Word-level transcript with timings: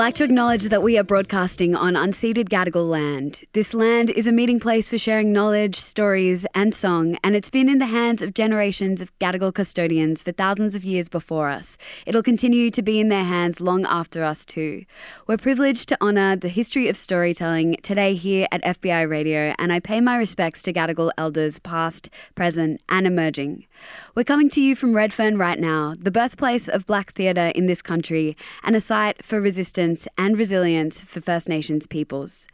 Like 0.00 0.14
to 0.14 0.24
acknowledge 0.24 0.70
that 0.70 0.82
we 0.82 0.96
are 0.96 1.04
broadcasting 1.04 1.76
on 1.76 1.92
unceded 1.92 2.48
Gadigal 2.48 2.88
land. 2.88 3.42
This 3.52 3.74
land 3.74 4.08
is 4.08 4.26
a 4.26 4.32
meeting 4.32 4.58
place 4.58 4.88
for 4.88 4.96
sharing 4.96 5.30
knowledge, 5.30 5.78
stories, 5.78 6.46
and 6.54 6.74
song, 6.74 7.18
and 7.22 7.36
it's 7.36 7.50
been 7.50 7.68
in 7.68 7.80
the 7.80 7.84
hands 7.84 8.22
of 8.22 8.32
generations 8.32 9.02
of 9.02 9.12
Gadigal 9.18 9.52
custodians 9.52 10.22
for 10.22 10.32
thousands 10.32 10.74
of 10.74 10.84
years 10.86 11.10
before 11.10 11.50
us. 11.50 11.76
It'll 12.06 12.22
continue 12.22 12.70
to 12.70 12.80
be 12.80 12.98
in 12.98 13.10
their 13.10 13.24
hands 13.24 13.60
long 13.60 13.84
after 13.84 14.24
us, 14.24 14.46
too. 14.46 14.86
We're 15.26 15.36
privileged 15.36 15.86
to 15.90 16.00
honour 16.00 16.34
the 16.34 16.48
history 16.48 16.88
of 16.88 16.96
storytelling 16.96 17.76
today 17.82 18.14
here 18.14 18.48
at 18.50 18.62
FBI 18.62 19.06
Radio, 19.06 19.54
and 19.58 19.70
I 19.70 19.80
pay 19.80 20.00
my 20.00 20.16
respects 20.16 20.62
to 20.62 20.72
Gadigal 20.72 21.10
elders 21.18 21.58
past, 21.58 22.08
present, 22.34 22.80
and 22.88 23.06
emerging. 23.06 23.66
We're 24.14 24.24
coming 24.24 24.48
to 24.50 24.60
you 24.60 24.74
from 24.74 24.94
Redfern 24.94 25.38
right 25.38 25.58
now, 25.58 25.94
the 25.98 26.10
birthplace 26.10 26.68
of 26.68 26.86
black 26.86 27.12
theatre 27.12 27.48
in 27.48 27.66
this 27.66 27.82
country 27.82 28.36
and 28.62 28.74
a 28.74 28.80
site 28.80 29.24
for 29.24 29.40
resistance 29.40 30.08
and 30.18 30.36
resilience 30.36 31.00
for 31.00 31.20
First 31.20 31.48
Nations 31.48 31.86
peoples. 31.86 32.46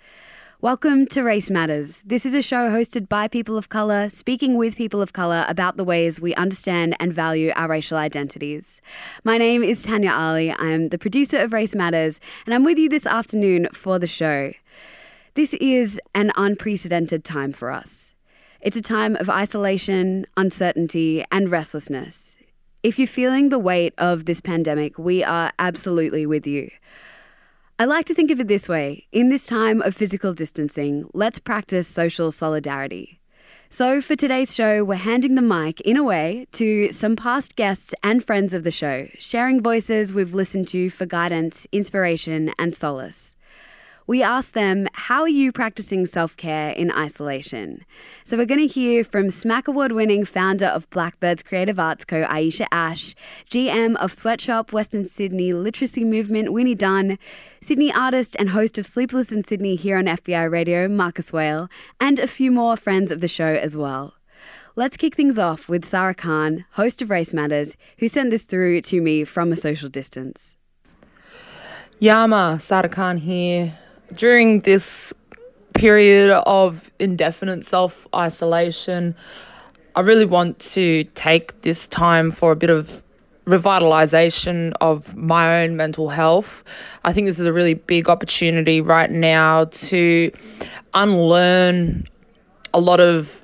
Welcome 0.63 1.07
to 1.09 1.23
Race 1.23 1.51
Matters. 1.51 2.03
This 2.07 2.25
is 2.25 2.33
a 2.33 2.41
show 2.41 2.71
hosted 2.71 3.11
by 3.11 3.29
people 3.29 3.59
of 3.59 3.69
colour, 3.69 4.09
speaking 4.09 4.57
with 4.57 4.75
people 4.75 5.03
of 5.03 5.13
colour 5.13 5.45
about 5.49 5.77
the 5.77 5.85
ways 5.85 6.19
we 6.19 6.35
understand 6.35 6.97
and 6.99 7.13
value 7.13 7.53
our 7.55 7.69
racial 7.69 7.99
identities. 7.99 8.81
My 9.23 9.37
name 9.37 9.63
is 9.63 9.85
Tanya 9.85 10.13
Ali. 10.13 10.51
I 10.51 10.71
am 10.71 10.89
the 10.89 10.99
producer 10.99 11.39
of 11.39 11.53
Race 11.53 11.75
Matters, 11.75 12.21
and 12.47 12.55
I'm 12.55 12.65
with 12.65 12.79
you 12.79 12.89
this 12.89 13.07
afternoon 13.07 13.69
for 13.75 13.99
the 13.99 14.07
show. 14.07 14.55
This 15.35 15.53
is 15.61 16.01
an 16.15 16.33
unprecedented 16.37 17.23
time 17.23 17.53
for 17.53 17.71
us. 17.71 18.16
It's 18.67 18.77
a 18.77 18.83
time 18.83 19.15
of 19.15 19.31
isolation, 19.31 20.27
uncertainty, 20.37 21.25
and 21.31 21.49
restlessness. 21.49 22.37
If 22.83 22.99
you're 22.99 23.07
feeling 23.07 23.49
the 23.49 23.61
weight 23.61 23.95
of 23.97 24.25
this 24.25 24.41
pandemic, 24.41 24.99
we 24.99 25.23
are 25.23 25.53
absolutely 25.61 26.27
with 26.27 26.49
you. 26.49 26.73
I 27.79 27.85
like 27.85 28.07
to 28.07 28.15
think 28.15 28.33
of 28.33 28.41
it 28.41 28.49
this 28.49 28.69
way 28.69 29.07
in 29.13 29.29
this 29.29 29.47
time 29.47 29.83
of 29.83 29.95
physical 29.95 30.35
distancing, 30.35 31.09
let's 31.15 31.39
practice 31.39 31.87
social 31.87 32.33
solidarity. 32.33 33.21
So, 33.71 34.03
for 34.03 34.17
today's 34.17 34.53
show, 34.53 34.83
we're 34.83 34.97
handing 34.97 35.37
the 35.37 35.43
mic, 35.43 35.81
in 35.83 35.97
a 35.97 36.03
way, 36.03 36.49
to 36.55 36.91
some 36.91 37.15
past 37.15 37.55
guests 37.55 37.95
and 38.03 38.27
friends 38.27 38.53
of 38.53 38.65
the 38.65 38.73
show, 38.73 39.07
sharing 39.21 39.63
voices 39.63 40.13
we've 40.13 40.35
listened 40.35 40.67
to 40.69 40.91
for 40.91 41.07
guidance, 41.07 41.69
inspiration, 41.71 42.53
and 42.59 42.75
solace. 42.75 43.37
We 44.09 44.23
asked 44.23 44.55
them, 44.55 44.87
How 44.93 45.23
are 45.23 45.29
you 45.29 45.51
practicing 45.51 46.07
self 46.07 46.37
care 46.37 46.71
in 46.71 46.93
isolation? 46.93 47.85
So, 48.23 48.37
we're 48.37 48.47
going 48.47 48.69
to 48.69 48.73
hear 48.73 49.03
from 49.03 49.27
SMAC 49.27 49.67
Award 49.67 49.93
winning 49.93 50.25
founder 50.25 50.67
of 50.67 50.89
Blackbird's 50.91 51.43
Creative 51.43 51.81
Arts 51.81 52.05
Co., 52.05 52.25
Aisha 52.25 52.69
Ash, 52.71 53.17
GM 53.51 53.97
of 53.97 54.15
Sweatshop 54.15 54.73
Western 54.73 55.07
Sydney 55.07 55.53
Literacy 55.53 56.05
Movement, 56.05 56.53
Winnie 56.53 56.77
Dunn, 56.77 57.19
Sydney 57.61 57.93
artist 57.93 58.37
and 58.39 58.51
host 58.51 58.79
of 58.79 58.87
Sleepless 58.87 59.33
in 59.33 59.43
Sydney 59.43 59.75
here 59.75 59.99
on 59.99 60.05
FBI 60.05 60.49
Radio, 60.49 60.87
Marcus 60.87 61.33
Whale, 61.33 61.69
and 62.01 62.21
a 62.21 62.29
few 62.29 62.53
more 62.53 62.77
friends 62.77 63.11
of 63.11 63.21
the 63.21 63.29
show 63.29 63.55
as 63.55 63.77
well. 63.77 64.15
Let's 64.77 64.97
kick 64.97 65.17
things 65.17 65.37
off 65.37 65.69
with 65.69 65.85
Sarah 65.85 66.15
Khan, 66.15 66.65
host 66.73 67.03
of 67.03 67.11
Race 67.11 67.33
Matters, 67.33 67.77
who 67.99 68.07
sent 68.07 68.31
this 68.31 68.45
through 68.45 68.83
to 68.83 69.01
me 69.01 69.25
from 69.25 69.51
a 69.51 69.57
social 69.57 69.89
distance. 69.89 70.55
Yama 71.99 72.61
Sarah 72.63 72.89
Khan 72.89 73.17
here. 73.17 73.77
During 74.15 74.61
this 74.61 75.13
period 75.75 76.31
of 76.31 76.91
indefinite 76.99 77.67
self 77.67 78.07
isolation, 78.15 79.15
I 79.95 80.01
really 80.01 80.25
want 80.25 80.59
to 80.61 81.05
take 81.15 81.61
this 81.63 81.87
time 81.87 82.31
for 82.31 82.53
a 82.53 82.57
bit 82.57 82.71
of 82.71 83.03
revitalization 83.47 84.73
of 84.81 85.17
my 85.17 85.63
own 85.63 85.77
mental 85.77 86.09
health. 86.09 86.65
I 87.05 87.13
think 87.13 87.27
this 87.27 87.39
is 87.39 87.47
a 87.47 87.53
really 87.53 87.75
big 87.75 88.09
opportunity 88.09 88.81
right 88.81 89.11
now 89.11 89.67
to 89.67 90.33
unlearn 90.95 92.05
a 92.75 92.81
lot 92.81 93.01
of 93.01 93.41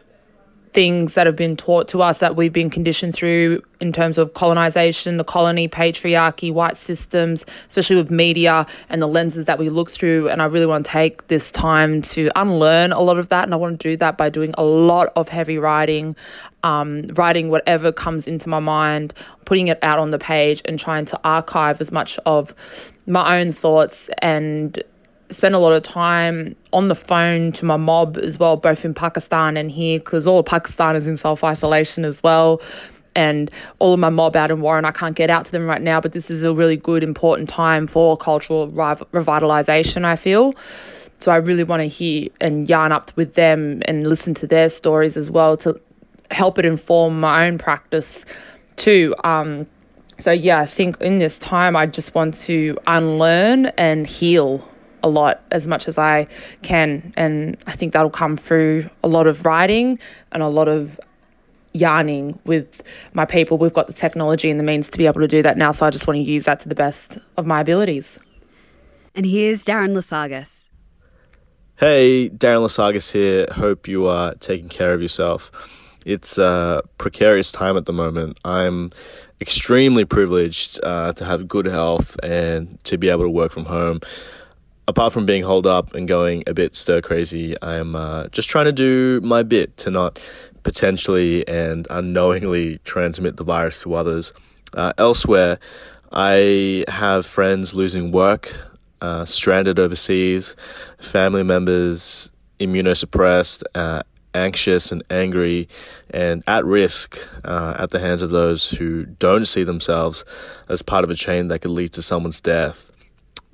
things 0.73 1.15
that 1.15 1.27
have 1.27 1.37
been 1.37 1.57
taught 1.57 1.89
to 1.89 2.03
us 2.03 2.19
that 2.19 2.35
we've 2.35 2.53
been 2.53 2.71
conditioned 2.71 3.15
through 3.15 3.63
in 3.81 3.93
terms 3.93 4.17
of 4.17 4.33
colonization, 4.35 5.17
the 5.17 5.25
colony, 5.25 5.69
patriarchy, 5.69 6.53
white 6.53 6.79
systems, 6.79 7.45
especially 7.69 7.97
with 7.97 8.11
media 8.11 8.67
and 8.89 9.03
the 9.03 9.07
lenses 9.07 9.45
that 9.45 9.59
we 9.59 9.69
look 9.69 9.91
through. 9.91 10.29
And 10.29 10.41
I 10.41 10.47
really 10.47 10.67
want 10.67 10.87
to 10.87 10.93
take 10.93 11.27
this 11.27 11.51
time 11.51 12.01
to 12.03 12.31
unlearn 12.37 12.93
a 12.93 13.01
lot 13.01 13.19
of 13.19 13.29
that. 13.29 13.45
And 13.45 13.53
I 13.53 13.57
want 13.57 13.81
to 13.81 13.89
do 13.91 13.97
that 13.99 14.17
by 14.17 14.31
doing 14.31 14.55
a 14.57 14.65
lot 14.65 15.13
of 15.15 15.29
heavy 15.29 15.59
writing, 15.59 16.17
um, 16.63 17.09
writing 17.15 17.51
whatever 17.51 17.93
comes 17.93 18.27
into 18.27 18.49
my 18.49 18.61
mind, 18.61 19.13
putting 19.45 19.69
it 19.69 19.79
out 19.83 19.99
on 19.99 20.11
the 20.11 20.19
page, 20.19 20.63
and 20.65 20.79
trying 20.79 21.05
to 21.07 21.21
archive 21.25 21.81
as 21.81 21.93
much 21.93 22.19
of 22.25 22.55
my 23.07 23.41
own 23.41 23.53
thoughts 23.53 24.09
and 24.19 24.83
spend 25.33 25.55
a 25.55 25.59
lot 25.59 25.73
of 25.73 25.83
time 25.83 26.55
on 26.73 26.89
the 26.89 26.95
phone 26.95 27.53
to 27.53 27.65
my 27.65 27.77
mob 27.77 28.17
as 28.19 28.39
well, 28.39 28.57
both 28.57 28.85
in 28.85 28.95
Pakistan 28.95 29.57
and 29.57 29.71
here, 29.71 29.99
because 29.99 30.27
all 30.27 30.39
of 30.41 30.47
Pakistan 30.47 30.97
is 30.97 31.07
in 31.07 31.17
self 31.17 31.45
isolation 31.45 32.05
as 32.05 32.23
well. 32.23 32.61
And 33.15 33.51
all 33.79 33.93
of 33.93 34.01
my 34.01 34.09
mob 34.09 34.37
out 34.37 34.51
in 34.51 34.63
Warren, 34.63 34.85
I 34.85 34.91
can't 34.91 35.15
get 35.15 35.29
out 35.29 35.45
to 35.45 35.53
them 35.53 35.67
right 35.67 35.83
now, 35.83 36.01
but 36.01 36.13
this 36.13 36.31
is 36.31 36.45
a 36.45 36.55
really 36.55 36.77
good, 36.77 37.05
important 37.05 37.49
time 37.49 37.87
for 37.87 38.17
cultural 38.17 38.69
rev- 38.69 39.05
revitalization, 39.13 40.05
I 40.05 40.17
feel. 40.17 40.55
So 41.19 41.31
I 41.31 41.37
really 41.37 41.63
want 41.63 41.81
to 41.83 41.89
hear 41.89 42.29
and 42.41 42.69
yarn 42.69 42.91
up 42.91 43.13
with 43.15 43.35
them 43.35 43.83
and 43.85 44.07
listen 44.07 44.35
to 44.35 44.47
their 44.47 44.69
stories 44.69 45.17
as 45.17 45.31
well 45.31 45.57
to 45.59 45.79
help 46.31 46.59
it 46.59 46.65
inform 46.65 47.21
my 47.21 47.47
own 47.47 47.59
practice 47.59 48.25
too. 48.77 49.15
Um, 49.23 49.67
so 50.19 50.31
yeah, 50.31 50.59
I 50.61 50.67
think 50.67 51.01
in 51.01 51.19
this 51.19 51.39
time, 51.39 51.77
I 51.77 51.87
just 51.87 52.15
want 52.15 52.35
to 52.43 52.79
unlearn 52.87 53.67
and 53.67 54.07
heal 54.07 54.67
a 55.03 55.09
lot 55.09 55.43
as 55.51 55.67
much 55.67 55.89
as 55.89 55.99
I 55.99 56.27
can. 56.63 57.13
And 57.17 57.57
I 57.67 57.73
think 57.73 57.93
that'll 57.93 58.11
come 58.11 58.37
through 58.37 58.89
a 59.03 59.09
lot 59.09 59.27
of 59.27 59.45
writing 59.45 59.99
and 60.33 60.43
a 60.43 60.49
lot 60.49 60.69
of 60.69 60.99
yarning 61.73 62.39
with 62.45 62.83
my 63.15 63.25
people. 63.25 63.59
We've 63.59 63.73
got 63.73 63.87
the 63.87 63.93
technology 63.93 64.51
and 64.51 64.61
the 64.61 64.65
means 64.65 64.89
to 64.91 64.99
be 64.99 65.07
able 65.07 65.21
to 65.21 65.29
do 65.29 65.43
that 65.43 65.57
now. 65.57 65.71
So 65.71 65.87
I 65.87 65.91
just 65.91 66.07
want 66.07 66.19
to 66.19 66.23
use 66.23 66.45
that 66.45 66.61
to 66.61 66.69
the 66.69 66.75
best 66.75 67.19
of 67.37 67.47
my 67.47 67.61
abilities. 67.61 68.19
And 69.15 69.27
here's 69.27 69.65
Darren 69.65 69.93
Lasagas. 69.93 70.67
Hey, 71.77 72.31
Darren 72.31 72.65
Lasagas 72.65 73.13
here. 73.13 73.49
Hope 73.53 73.89
you 73.89 74.07
are 74.07 74.35
taking 74.37 74.69
care 74.69 74.95
of 74.95 75.03
yourself. 75.03 75.51
It's 76.05 76.39
a 76.39 76.83
precarious 76.99 77.53
time 77.53 77.77
at 77.77 77.87
the 77.87 77.93
moment. 77.93 78.39
I'm 78.45 78.91
extremely 79.41 80.05
privileged 80.05 80.81
uh, 80.83 81.13
to 81.15 81.25
have 81.25 81.49
good 81.49 81.67
health 81.67 82.17
and 82.23 82.83
to 82.85 82.99
be 82.99 83.09
able 83.09 83.25
to 83.25 83.31
work 83.31 83.53
from 83.53 83.65
home. 83.65 84.01
Apart 84.89 85.13
from 85.13 85.27
being 85.27 85.45
holed 85.45 85.67
up 85.67 85.95
and 85.95 86.09
going 86.09 86.43
a 86.47 86.55
bit 86.55 86.75
stir 86.75 87.01
crazy, 87.01 87.57
I'm 87.63 87.95
uh, 87.95 88.27
just 88.29 88.49
trying 88.49 88.65
to 88.65 88.73
do 88.73 89.21
my 89.23 89.45
bit 89.45 89.77
to 89.79 89.91
not 89.91 90.21
potentially 90.65 91.47
and 91.47 91.87
unknowingly 91.89 92.79
transmit 92.79 93.37
the 93.37 93.45
virus 93.45 93.81
to 93.83 93.95
others. 93.95 94.33
Uh, 94.73 94.93
elsewhere, 94.99 95.59
I 96.11 96.85
have 96.89 97.25
friends 97.25 97.75
losing 97.75 98.11
work, 98.11 98.55
uh, 99.01 99.25
stranded 99.25 99.79
overseas, 99.79 100.57
family 100.99 101.43
members 101.43 102.31
immunosuppressed, 102.59 103.63
uh, 103.75 104.03
anxious 104.35 104.93
and 104.93 105.03
angry, 105.11 105.69
and 106.11 106.43
at 106.47 106.65
risk 106.65 107.19
uh, 107.45 107.75
at 107.79 107.91
the 107.91 108.01
hands 108.01 108.23
of 108.23 108.31
those 108.31 108.71
who 108.71 109.05
don't 109.05 109.47
see 109.47 109.65
themselves 109.65 110.25
as 110.69 110.83
part 110.83 111.05
of 111.05 111.11
a 111.11 111.15
chain 111.15 111.49
that 111.49 111.61
could 111.61 111.71
lead 111.71 111.93
to 111.93 112.03
someone's 112.03 112.41
death. 112.41 112.92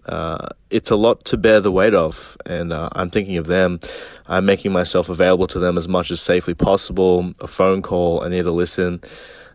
Uh, 0.08 0.48
it's 0.70 0.90
a 0.90 0.96
lot 0.96 1.24
to 1.26 1.36
bear 1.36 1.60
the 1.60 1.70
weight 1.70 1.94
of, 1.94 2.36
and 2.46 2.72
uh, 2.72 2.88
I'm 2.92 3.10
thinking 3.10 3.36
of 3.36 3.46
them. 3.46 3.78
I'm 4.26 4.46
making 4.46 4.72
myself 4.72 5.08
available 5.08 5.46
to 5.48 5.58
them 5.58 5.76
as 5.76 5.86
much 5.86 6.10
as 6.10 6.20
safely 6.20 6.54
possible. 6.54 7.32
A 7.40 7.46
phone 7.46 7.82
call, 7.82 8.24
I 8.24 8.28
need 8.28 8.42
to 8.42 8.50
listen, 8.50 9.02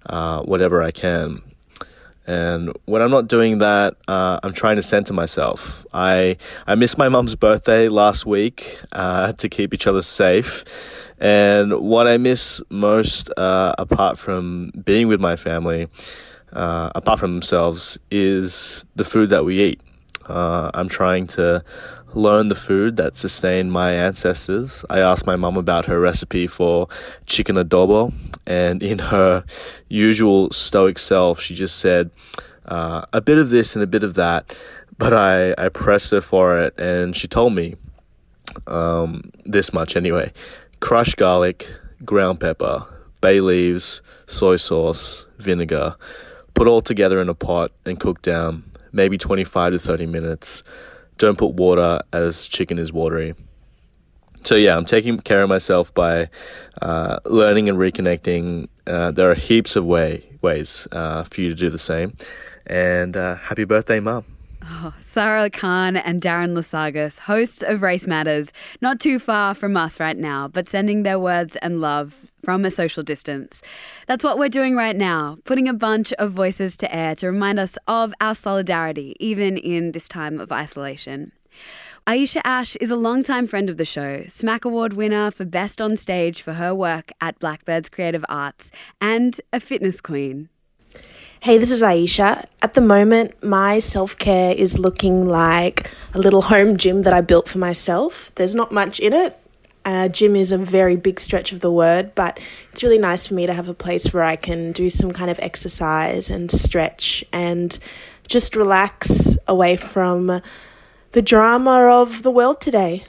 uh, 0.05 0.41
whatever 0.43 0.83
I 0.83 0.91
can. 0.91 1.41
And 2.25 2.71
when 2.85 3.01
I'm 3.01 3.11
not 3.11 3.27
doing 3.27 3.57
that, 3.57 3.95
uh, 4.07 4.39
I'm 4.43 4.53
trying 4.53 4.77
to 4.77 4.83
center 4.83 5.11
myself. 5.13 5.85
I 5.93 6.37
I 6.65 6.75
missed 6.75 6.97
my 6.97 7.09
mum's 7.09 7.35
birthday 7.35 7.89
last 7.89 8.25
week 8.25 8.79
uh, 8.93 9.33
to 9.33 9.49
keep 9.49 9.73
each 9.73 9.87
other 9.87 10.01
safe, 10.01 10.63
and 11.19 11.73
what 11.81 12.07
I 12.07 12.17
miss 12.17 12.61
most, 12.69 13.29
uh, 13.35 13.75
apart 13.77 14.17
from 14.17 14.71
being 14.85 15.09
with 15.09 15.19
my 15.19 15.35
family, 15.35 15.89
apart 16.53 17.19
from 17.19 17.33
themselves, 17.33 17.99
is 18.09 18.85
the 18.95 19.03
food 19.03 19.29
that 19.31 19.43
we 19.43 19.61
eat. 19.61 19.81
Uh, 20.27 20.71
I'm 20.73 20.89
trying 20.89 21.27
to 21.27 21.63
learn 22.13 22.47
the 22.47 22.55
food 22.55 22.97
that 22.97 23.17
sustained 23.17 23.71
my 23.71 23.91
ancestors. 23.91 24.85
I 24.89 24.99
asked 24.99 25.25
my 25.25 25.35
mum 25.35 25.57
about 25.57 25.85
her 25.85 25.99
recipe 25.99 26.47
for 26.47 26.87
chicken 27.25 27.55
adobo, 27.55 28.13
and 28.45 28.83
in 28.83 28.99
her 28.99 29.43
usual 29.89 30.51
stoic 30.51 30.99
self, 30.99 31.39
she 31.39 31.55
just 31.55 31.77
said 31.79 32.11
uh, 32.65 33.05
a 33.13 33.21
bit 33.21 33.37
of 33.37 33.49
this 33.49 33.75
and 33.75 33.83
a 33.83 33.87
bit 33.87 34.03
of 34.03 34.13
that. 34.15 34.55
But 34.97 35.13
I, 35.13 35.55
I 35.57 35.69
pressed 35.69 36.11
her 36.11 36.21
for 36.21 36.59
it, 36.59 36.77
and 36.77 37.15
she 37.15 37.27
told 37.27 37.53
me 37.53 37.75
um, 38.67 39.31
this 39.45 39.73
much 39.73 39.95
anyway 39.95 40.31
crushed 40.79 41.15
garlic, 41.15 41.65
ground 42.03 42.41
pepper, 42.41 42.85
bay 43.21 43.39
leaves, 43.39 44.01
soy 44.27 44.57
sauce, 44.57 45.25
vinegar. 45.37 45.95
Put 46.53 46.67
all 46.67 46.81
together 46.81 47.21
in 47.21 47.29
a 47.29 47.33
pot 47.33 47.71
and 47.85 47.97
cook 47.97 48.21
down, 48.21 48.69
maybe 48.93 49.17
25 49.17 49.73
to 49.73 49.79
30 49.79 50.05
minutes. 50.05 50.63
Don't 51.17 51.37
put 51.37 51.53
water 51.53 51.99
as 52.13 52.47
chicken 52.47 52.79
is 52.79 52.93
watery. 52.93 53.35
So, 54.43 54.55
yeah, 54.55 54.75
I'm 54.75 54.85
taking 54.85 55.17
care 55.19 55.43
of 55.43 55.49
myself 55.49 55.93
by 55.93 56.29
uh, 56.81 57.19
learning 57.25 57.69
and 57.69 57.77
reconnecting. 57.77 58.67
Uh, 58.85 59.11
there 59.11 59.29
are 59.31 59.35
heaps 59.35 59.75
of 59.75 59.85
way, 59.85 60.29
ways 60.41 60.87
uh, 60.91 61.23
for 61.23 61.41
you 61.41 61.49
to 61.49 61.55
do 61.55 61.69
the 61.69 61.79
same. 61.79 62.13
And 62.65 63.15
uh, 63.15 63.35
happy 63.35 63.63
birthday, 63.63 63.99
Mum. 63.99 64.25
Sarah 65.01 65.49
Khan 65.49 65.95
and 65.97 66.21
Darren 66.21 66.53
Lasagas, 66.53 67.19
hosts 67.19 67.61
of 67.61 67.81
Race 67.81 68.07
Matters, 68.07 68.51
not 68.81 68.99
too 68.99 69.19
far 69.19 69.53
from 69.53 69.77
us 69.77 69.99
right 69.99 70.17
now, 70.17 70.47
but 70.47 70.69
sending 70.69 71.03
their 71.03 71.19
words 71.19 71.57
and 71.61 71.81
love 71.81 72.13
from 72.43 72.65
a 72.65 72.71
social 72.71 73.03
distance. 73.03 73.61
That's 74.07 74.23
what 74.23 74.37
we're 74.37 74.49
doing 74.49 74.75
right 74.75 74.95
now, 74.95 75.37
putting 75.45 75.67
a 75.67 75.73
bunch 75.73 76.13
of 76.13 76.33
voices 76.33 76.75
to 76.77 76.95
air 76.95 77.15
to 77.15 77.27
remind 77.27 77.59
us 77.59 77.77
of 77.87 78.13
our 78.19 78.35
solidarity, 78.35 79.15
even 79.19 79.57
in 79.57 79.91
this 79.91 80.07
time 80.07 80.39
of 80.39 80.51
isolation. 80.51 81.31
Aisha 82.05 82.41
Ash 82.43 82.75
is 82.77 82.91
a 82.91 82.97
longtime 82.97 83.47
friend 83.47 83.69
of 83.69 83.77
the 83.77 83.85
show, 83.85 84.23
SMAC 84.27 84.65
Award 84.65 84.93
winner 84.93 85.31
for 85.31 85.45
Best 85.45 85.79
on 85.79 85.95
Stage 85.95 86.41
for 86.41 86.53
her 86.53 86.75
work 86.75 87.13
at 87.21 87.39
Blackbird's 87.39 87.87
Creative 87.87 88.25
Arts, 88.27 88.71
and 88.99 89.39
a 89.53 89.61
fitness 89.61 90.01
queen. 90.01 90.49
Hey, 91.39 91.57
this 91.57 91.71
is 91.71 91.81
Aisha. 91.81 92.45
At 92.61 92.73
the 92.73 92.81
moment, 92.81 93.41
my 93.43 93.79
self 93.79 94.17
care 94.17 94.53
is 94.53 94.79
looking 94.79 95.27
like 95.27 95.91
a 96.13 96.19
little 96.19 96.41
home 96.41 96.77
gym 96.77 97.03
that 97.03 97.13
I 97.13 97.21
built 97.21 97.47
for 97.47 97.57
myself. 97.57 98.31
There's 98.35 98.55
not 98.55 98.71
much 98.71 98.99
in 98.99 99.13
it. 99.13 99.37
Uh, 99.85 100.07
gym 100.07 100.35
is 100.35 100.51
a 100.51 100.57
very 100.57 100.95
big 100.95 101.19
stretch 101.19 101.51
of 101.51 101.59
the 101.59 101.71
word, 101.71 102.15
but 102.15 102.39
it's 102.71 102.83
really 102.83 102.97
nice 102.97 103.27
for 103.27 103.33
me 103.33 103.45
to 103.45 103.53
have 103.53 103.67
a 103.67 103.73
place 103.73 104.13
where 104.13 104.23
I 104.23 104.35
can 104.35 104.71
do 104.71 104.89
some 104.89 105.11
kind 105.11 105.29
of 105.29 105.39
exercise 105.39 106.29
and 106.29 106.49
stretch 106.49 107.23
and 107.33 107.77
just 108.27 108.55
relax 108.55 109.37
away 109.47 109.75
from 109.75 110.41
the 111.11 111.21
drama 111.21 111.89
of 111.89 112.23
the 112.23 112.31
world 112.31 112.61
today. 112.61 113.03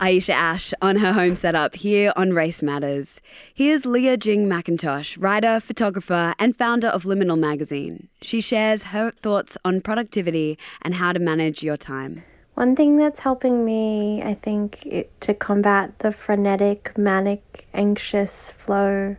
Aisha 0.00 0.32
Ash 0.32 0.72
on 0.80 0.96
her 0.96 1.12
home 1.12 1.36
setup 1.36 1.74
here 1.74 2.14
on 2.16 2.32
Race 2.32 2.62
Matters. 2.62 3.20
Here's 3.52 3.84
Leah 3.84 4.16
Jing 4.16 4.46
McIntosh, 4.46 5.20
writer, 5.20 5.60
photographer, 5.60 6.34
and 6.38 6.56
founder 6.56 6.86
of 6.86 7.02
Liminal 7.02 7.38
magazine. 7.38 8.08
She 8.22 8.40
shares 8.40 8.84
her 8.84 9.10
thoughts 9.10 9.58
on 9.62 9.82
productivity 9.82 10.56
and 10.80 10.94
how 10.94 11.12
to 11.12 11.18
manage 11.18 11.62
your 11.62 11.76
time. 11.76 12.24
One 12.54 12.76
thing 12.76 12.96
that's 12.96 13.20
helping 13.20 13.64
me, 13.64 14.22
I 14.22 14.34
think, 14.34 14.84
it, 14.84 15.20
to 15.22 15.34
combat 15.34 15.98
the 16.00 16.12
frenetic, 16.12 16.96
manic, 16.98 17.66
anxious 17.72 18.50
flow 18.50 19.16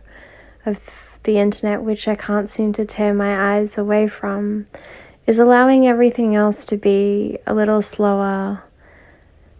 of 0.64 0.78
the 1.24 1.38
internet, 1.38 1.82
which 1.82 2.06
I 2.06 2.14
can't 2.14 2.48
seem 2.48 2.72
to 2.74 2.84
tear 2.84 3.14
my 3.14 3.56
eyes 3.56 3.78
away 3.78 4.06
from, 4.06 4.66
is 5.26 5.38
allowing 5.38 5.86
everything 5.86 6.34
else 6.34 6.64
to 6.66 6.76
be 6.76 7.38
a 7.46 7.54
little 7.54 7.82
slower. 7.82 8.62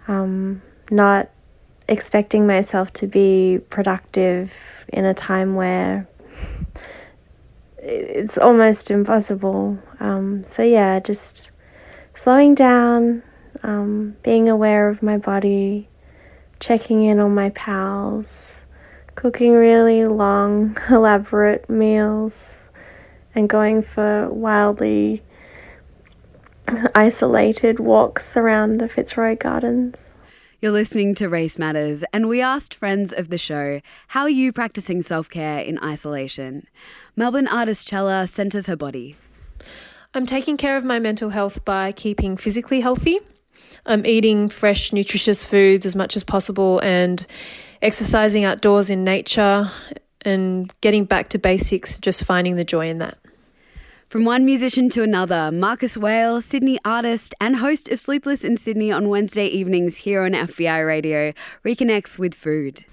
Um, 0.07 0.63
not 0.91 1.31
expecting 1.89 2.47
myself 2.47 2.93
to 2.93 3.07
be 3.07 3.61
productive 3.71 4.53
in 4.89 5.05
a 5.05 5.15
time 5.15 5.55
where 5.55 6.07
it's 7.79 8.39
almost 8.39 8.91
impossible. 8.91 9.79
Um, 9.99 10.45
so, 10.45 10.63
yeah, 10.63 11.01
just 11.01 11.51
slowing 12.15 12.55
down, 12.55 13.23
um, 13.63 14.17
being 14.23 14.49
aware 14.49 14.89
of 14.89 15.03
my 15.03 15.19
body, 15.19 15.89
checking 16.61 17.05
in 17.05 17.19
on 17.19 17.35
my 17.35 17.51
pals, 17.51 18.65
cooking 19.15 19.53
really 19.53 20.07
long, 20.07 20.77
elaborate 20.91 21.69
meals, 21.69 22.65
and 23.35 23.49
going 23.49 23.83
for 23.83 24.29
wildly 24.31 25.23
isolated 26.95 27.81
walks 27.81 28.37
around 28.37 28.79
the 28.79 28.89
Fitzroy 28.89 29.37
Gardens. 29.37 30.11
You're 30.61 30.71
listening 30.71 31.17
to 31.17 31.29
Race 31.29 31.59
Matters, 31.59 32.05
and 32.13 32.29
we 32.29 32.41
asked 32.41 32.75
friends 32.75 33.13
of 33.13 33.31
the 33.31 33.39
show, 33.39 33.81
How 34.09 34.23
are 34.23 34.31
you 34.31 34.53
practicing 34.53 35.03
self 35.03 35.29
care 35.29 35.59
in 35.59 35.77
isolation? 35.83 36.69
Melbourne 37.17 37.49
artist 37.49 37.89
Chella 37.89 38.29
centers 38.29 38.67
her 38.67 38.77
body. 38.77 39.17
I'm 40.15 40.25
taking 40.25 40.57
care 40.57 40.77
of 40.77 40.85
my 40.85 40.99
mental 40.99 41.31
health 41.31 41.65
by 41.65 41.91
keeping 41.91 42.37
physically 42.37 42.81
healthy. 42.81 43.19
I'm 43.87 44.07
eating 44.07 44.49
fresh, 44.49 44.93
nutritious 44.93 45.45
foods 45.45 45.85
as 45.87 45.97
much 45.97 46.17
as 46.17 46.23
possible 46.23 46.79
and 46.81 47.27
exercising 47.81 48.45
outdoors 48.45 48.91
in 48.91 49.05
nature 49.05 49.71
and 50.25 50.73
getting 50.81 51.05
back 51.05 51.31
to 51.31 51.39
basics, 51.39 51.99
just 51.99 52.25
finding 52.25 52.57
the 52.57 52.65
joy 52.65 52.89
in 52.89 52.99
that. 52.99 53.19
From 54.09 54.25
one 54.25 54.45
musician 54.45 54.91
to 54.91 55.03
another, 55.03 55.51
Marcus 55.51 55.97
Whale, 55.97 56.43
Sydney 56.43 56.79
artist 56.85 57.35
and 57.41 57.57
host 57.57 57.89
of 57.89 57.99
Sleepless 57.99 58.45
in 58.45 58.59
Sydney 58.59 58.93
on 58.93 59.09
Wednesday 59.09 59.47
evenings 59.47 59.97
here 59.97 60.23
on 60.23 60.33
FBI 60.33 60.87
Radio, 60.87 61.33
reconnects 61.65 62.19
with 62.19 62.35
food. 62.35 62.85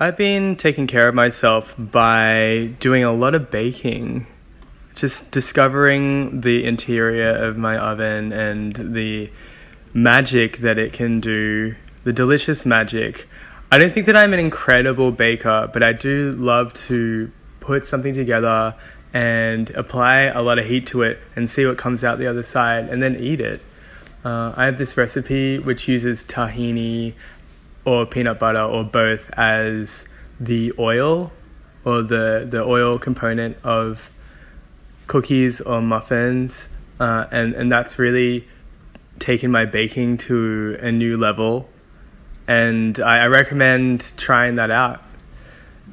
I've 0.00 0.16
been 0.16 0.56
taking 0.56 0.86
care 0.86 1.06
of 1.06 1.14
myself 1.14 1.74
by 1.78 2.70
doing 2.80 3.04
a 3.04 3.12
lot 3.12 3.34
of 3.34 3.50
baking. 3.50 4.26
Just 4.94 5.30
discovering 5.30 6.42
the 6.42 6.64
interior 6.64 7.30
of 7.30 7.56
my 7.56 7.76
oven 7.76 8.32
and 8.32 8.94
the 8.94 9.30
magic 9.92 10.58
that 10.58 10.78
it 10.78 10.92
can 10.92 11.20
do, 11.20 11.74
the 12.04 12.12
delicious 12.12 12.64
magic. 12.64 13.26
I 13.72 13.78
don't 13.78 13.92
think 13.92 14.06
that 14.06 14.16
I'm 14.16 14.32
an 14.32 14.38
incredible 14.38 15.10
baker, 15.10 15.68
but 15.72 15.82
I 15.82 15.92
do 15.92 16.32
love 16.32 16.72
to 16.74 17.30
put 17.60 17.86
something 17.86 18.14
together 18.14 18.74
and 19.12 19.70
apply 19.70 20.22
a 20.22 20.42
lot 20.42 20.58
of 20.58 20.66
heat 20.66 20.86
to 20.88 21.02
it 21.02 21.18
and 21.34 21.48
see 21.48 21.64
what 21.64 21.78
comes 21.78 22.04
out 22.04 22.18
the 22.18 22.26
other 22.26 22.42
side 22.42 22.88
and 22.88 23.02
then 23.02 23.16
eat 23.16 23.40
it. 23.40 23.60
Uh, 24.24 24.52
I 24.56 24.66
have 24.66 24.78
this 24.78 24.96
recipe 24.96 25.58
which 25.58 25.86
uses 25.86 26.24
tahini 26.24 27.14
or 27.84 28.06
peanut 28.06 28.38
butter 28.38 28.62
or 28.62 28.84
both 28.84 29.30
as 29.36 30.08
the 30.40 30.72
oil 30.78 31.32
or 31.84 32.02
the, 32.02 32.46
the 32.48 32.62
oil 32.62 32.98
component 32.98 33.56
of 33.62 34.10
cookies 35.06 35.60
or 35.60 35.80
muffins. 35.80 36.68
Uh, 37.00 37.26
and, 37.30 37.54
and 37.54 37.70
that's 37.70 37.98
really 37.98 38.46
taken 39.18 39.50
my 39.50 39.64
baking 39.64 40.16
to 40.18 40.78
a 40.80 40.92
new 40.92 41.16
level. 41.16 41.68
And 42.46 42.98
I, 43.00 43.24
I 43.24 43.26
recommend 43.26 44.12
trying 44.16 44.56
that 44.56 44.70
out. 44.70 45.02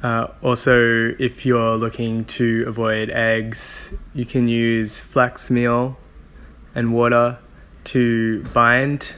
Uh, 0.02 0.26
also, 0.42 1.14
if 1.18 1.46
you're 1.46 1.76
looking 1.76 2.24
to 2.24 2.64
avoid 2.66 3.08
eggs, 3.10 3.94
you 4.14 4.26
can 4.26 4.48
use 4.48 4.98
flax 5.00 5.50
meal 5.50 5.96
and 6.74 6.92
water 6.92 7.38
to 7.84 8.42
bind 8.52 9.14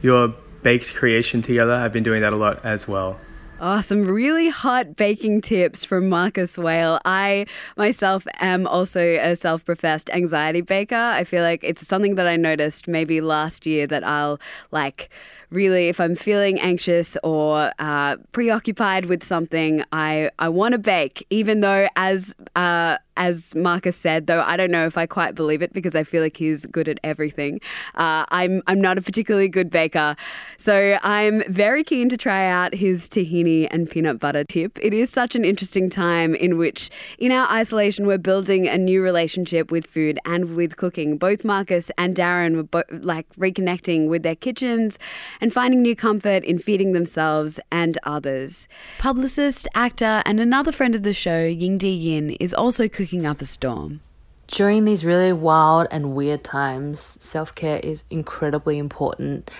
your 0.00 0.34
baked 0.62 0.94
creation 0.94 1.42
together. 1.42 1.72
I've 1.72 1.92
been 1.92 2.04
doing 2.04 2.22
that 2.22 2.34
a 2.34 2.36
lot 2.36 2.64
as 2.64 2.86
well. 2.86 3.18
Oh, 3.64 3.80
some 3.80 4.02
really 4.02 4.48
hot 4.48 4.96
baking 4.96 5.40
tips 5.40 5.84
from 5.84 6.08
Marcus 6.08 6.58
Whale. 6.58 6.98
I 7.04 7.46
myself 7.76 8.26
am 8.40 8.66
also 8.66 9.00
a 9.00 9.36
self 9.36 9.64
professed 9.64 10.10
anxiety 10.10 10.62
baker. 10.62 10.96
I 10.96 11.22
feel 11.22 11.44
like 11.44 11.62
it's 11.62 11.86
something 11.86 12.16
that 12.16 12.26
I 12.26 12.34
noticed 12.34 12.88
maybe 12.88 13.20
last 13.20 13.64
year 13.64 13.86
that 13.86 14.02
I'll 14.02 14.40
like 14.72 15.10
really, 15.52 15.88
if 15.88 16.00
I'm 16.00 16.16
feeling 16.16 16.58
anxious 16.58 17.16
or 17.22 17.72
uh, 17.78 18.16
preoccupied 18.32 19.06
with 19.06 19.22
something, 19.22 19.84
I, 19.92 20.30
I 20.38 20.48
want 20.48 20.72
to 20.72 20.78
bake, 20.78 21.26
even 21.30 21.60
though, 21.60 21.88
as 21.96 22.34
uh, 22.56 22.96
as 23.16 23.54
Marcus 23.54 23.96
said, 23.96 24.26
though 24.26 24.40
I 24.40 24.56
don't 24.56 24.70
know 24.70 24.86
if 24.86 24.96
I 24.96 25.06
quite 25.06 25.34
believe 25.34 25.62
it 25.62 25.72
because 25.72 25.94
I 25.94 26.02
feel 26.02 26.22
like 26.22 26.36
he's 26.36 26.64
good 26.66 26.88
at 26.88 26.98
everything. 27.04 27.60
Uh, 27.94 28.24
I'm 28.30 28.62
I'm 28.66 28.80
not 28.80 28.98
a 28.98 29.02
particularly 29.02 29.48
good 29.48 29.70
baker, 29.70 30.16
so 30.56 30.98
I'm 31.02 31.42
very 31.52 31.84
keen 31.84 32.08
to 32.08 32.16
try 32.16 32.48
out 32.48 32.74
his 32.74 33.08
tahini 33.08 33.68
and 33.70 33.88
peanut 33.90 34.18
butter 34.18 34.44
tip. 34.44 34.78
It 34.80 34.94
is 34.94 35.10
such 35.10 35.34
an 35.34 35.44
interesting 35.44 35.90
time 35.90 36.34
in 36.34 36.56
which, 36.56 36.90
in 37.18 37.32
our 37.32 37.48
isolation, 37.50 38.06
we're 38.06 38.18
building 38.18 38.66
a 38.66 38.78
new 38.78 39.02
relationship 39.02 39.70
with 39.70 39.86
food 39.86 40.18
and 40.24 40.56
with 40.56 40.76
cooking. 40.76 41.18
Both 41.18 41.44
Marcus 41.44 41.90
and 41.98 42.16
Darren 42.16 42.56
were 42.56 42.62
bo- 42.62 42.82
like 42.90 43.26
reconnecting 43.36 44.08
with 44.08 44.22
their 44.22 44.36
kitchens 44.36 44.98
and 45.42 45.52
finding 45.52 45.82
new 45.82 45.96
comfort 45.96 46.44
in 46.44 46.58
feeding 46.60 46.92
themselves 46.92 47.58
and 47.72 47.98
others. 48.04 48.68
Publicist, 48.98 49.66
actor, 49.74 50.22
and 50.24 50.38
another 50.38 50.70
friend 50.70 50.94
of 50.94 51.02
the 51.02 51.12
show, 51.12 51.44
Ying 51.44 51.76
Di 51.78 51.88
Yin, 51.88 52.30
is 52.38 52.54
also 52.54 52.88
cooking 52.88 53.26
up 53.26 53.42
a 53.42 53.44
storm. 53.44 54.00
during 54.46 54.84
these 54.84 55.04
really 55.04 55.32
wild 55.32 55.88
and 55.90 56.14
weird 56.14 56.44
times, 56.44 57.16
self 57.20 57.54
care 57.54 57.80
is 57.82 58.04
incredibly 58.10 58.78
important, 58.78 59.50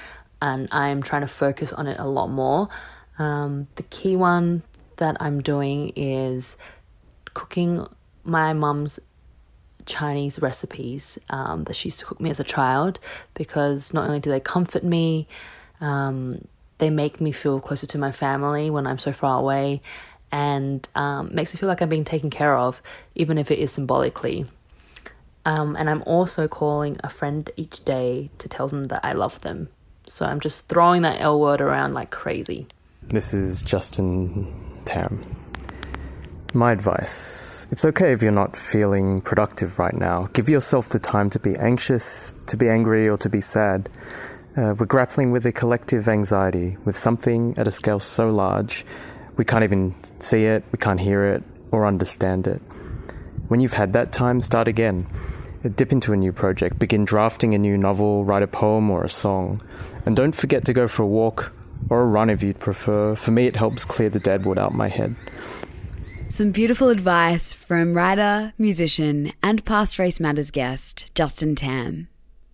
and 0.40 0.68
I'm 0.70 1.02
trying 1.02 1.22
to 1.22 1.28
focus 1.28 1.72
on 1.72 1.86
it 1.88 1.98
a 1.98 2.06
lot 2.06 2.28
more. 2.28 2.68
Um, 3.18 3.68
the 3.74 3.82
key 3.84 4.16
one 4.16 4.62
that 4.96 5.16
I'm 5.18 5.42
doing 5.42 5.92
is 5.96 6.56
cooking 7.34 7.86
my 8.22 8.52
mum's 8.52 9.00
Chinese 9.86 10.40
recipes 10.40 11.18
um, 11.30 11.64
that 11.64 11.74
she 11.74 11.88
used 11.88 11.98
to 12.00 12.04
cook 12.06 12.20
me 12.20 12.30
as 12.30 12.38
a 12.38 12.44
child 12.44 13.00
because 13.34 13.92
not 13.92 14.06
only 14.06 14.20
do 14.20 14.30
they 14.30 14.40
comfort 14.40 14.84
me, 14.84 15.26
um, 15.82 16.46
they 16.78 16.88
make 16.88 17.20
me 17.20 17.32
feel 17.32 17.60
closer 17.60 17.86
to 17.86 17.98
my 17.98 18.10
family 18.10 18.70
when 18.70 18.86
I'm 18.86 18.98
so 18.98 19.12
far 19.12 19.38
away 19.38 19.82
and 20.30 20.88
um, 20.94 21.34
makes 21.34 21.52
me 21.52 21.58
feel 21.58 21.68
like 21.68 21.82
I'm 21.82 21.90
being 21.90 22.04
taken 22.04 22.30
care 22.30 22.56
of, 22.56 22.80
even 23.14 23.36
if 23.36 23.50
it 23.50 23.58
is 23.58 23.70
symbolically. 23.70 24.46
Um, 25.44 25.76
and 25.76 25.90
I'm 25.90 26.02
also 26.06 26.48
calling 26.48 26.98
a 27.04 27.10
friend 27.10 27.50
each 27.56 27.84
day 27.84 28.30
to 28.38 28.48
tell 28.48 28.68
them 28.68 28.84
that 28.84 29.04
I 29.04 29.12
love 29.12 29.40
them. 29.40 29.68
So 30.06 30.24
I'm 30.24 30.40
just 30.40 30.68
throwing 30.68 31.02
that 31.02 31.20
L 31.20 31.38
word 31.38 31.60
around 31.60 31.92
like 31.92 32.10
crazy. 32.10 32.68
This 33.02 33.34
is 33.34 33.60
Justin 33.62 34.54
Tam. 34.84 35.20
My 36.54 36.72
advice 36.72 37.52
it's 37.72 37.86
okay 37.86 38.12
if 38.12 38.22
you're 38.22 38.32
not 38.32 38.54
feeling 38.54 39.22
productive 39.22 39.78
right 39.78 39.94
now. 39.94 40.28
Give 40.34 40.50
yourself 40.50 40.90
the 40.90 40.98
time 40.98 41.30
to 41.30 41.38
be 41.38 41.56
anxious, 41.56 42.34
to 42.48 42.58
be 42.58 42.68
angry, 42.68 43.08
or 43.08 43.16
to 43.16 43.30
be 43.30 43.40
sad. 43.40 43.88
Uh, 44.56 44.74
we're 44.78 44.86
grappling 44.86 45.32
with 45.32 45.46
a 45.46 45.52
collective 45.52 46.08
anxiety, 46.08 46.76
with 46.84 46.96
something 46.96 47.54
at 47.56 47.66
a 47.66 47.72
scale 47.72 48.00
so 48.00 48.28
large 48.28 48.84
we 49.36 49.44
can't 49.44 49.64
even 49.64 49.94
see 50.20 50.44
it, 50.44 50.64
we 50.72 50.78
can't 50.78 51.00
hear 51.00 51.24
it, 51.24 51.42
or 51.70 51.86
understand 51.86 52.46
it. 52.46 52.60
When 53.48 53.60
you've 53.60 53.72
had 53.72 53.92
that 53.92 54.12
time, 54.12 54.40
start 54.40 54.68
again. 54.68 55.06
Dip 55.76 55.92
into 55.92 56.12
a 56.12 56.16
new 56.16 56.32
project, 56.32 56.78
begin 56.78 57.04
drafting 57.04 57.54
a 57.54 57.58
new 57.58 57.78
novel, 57.78 58.24
write 58.24 58.42
a 58.42 58.48
poem 58.48 58.90
or 58.90 59.04
a 59.04 59.08
song. 59.08 59.62
And 60.04 60.16
don't 60.16 60.34
forget 60.34 60.64
to 60.66 60.72
go 60.72 60.88
for 60.88 61.04
a 61.04 61.06
walk 61.06 61.52
or 61.88 62.02
a 62.02 62.06
run 62.06 62.30
if 62.30 62.42
you'd 62.42 62.58
prefer. 62.58 63.14
For 63.14 63.30
me, 63.30 63.46
it 63.46 63.56
helps 63.56 63.84
clear 63.84 64.08
the 64.08 64.18
deadwood 64.18 64.58
out 64.58 64.70
of 64.70 64.76
my 64.76 64.88
head. 64.88 65.14
Some 66.28 66.50
beautiful 66.50 66.88
advice 66.88 67.52
from 67.52 67.94
writer, 67.94 68.54
musician, 68.58 69.32
and 69.42 69.64
past 69.64 69.98
Race 69.98 70.18
Matters 70.18 70.50
guest, 70.50 71.14
Justin 71.14 71.54
Tam. 71.54 72.08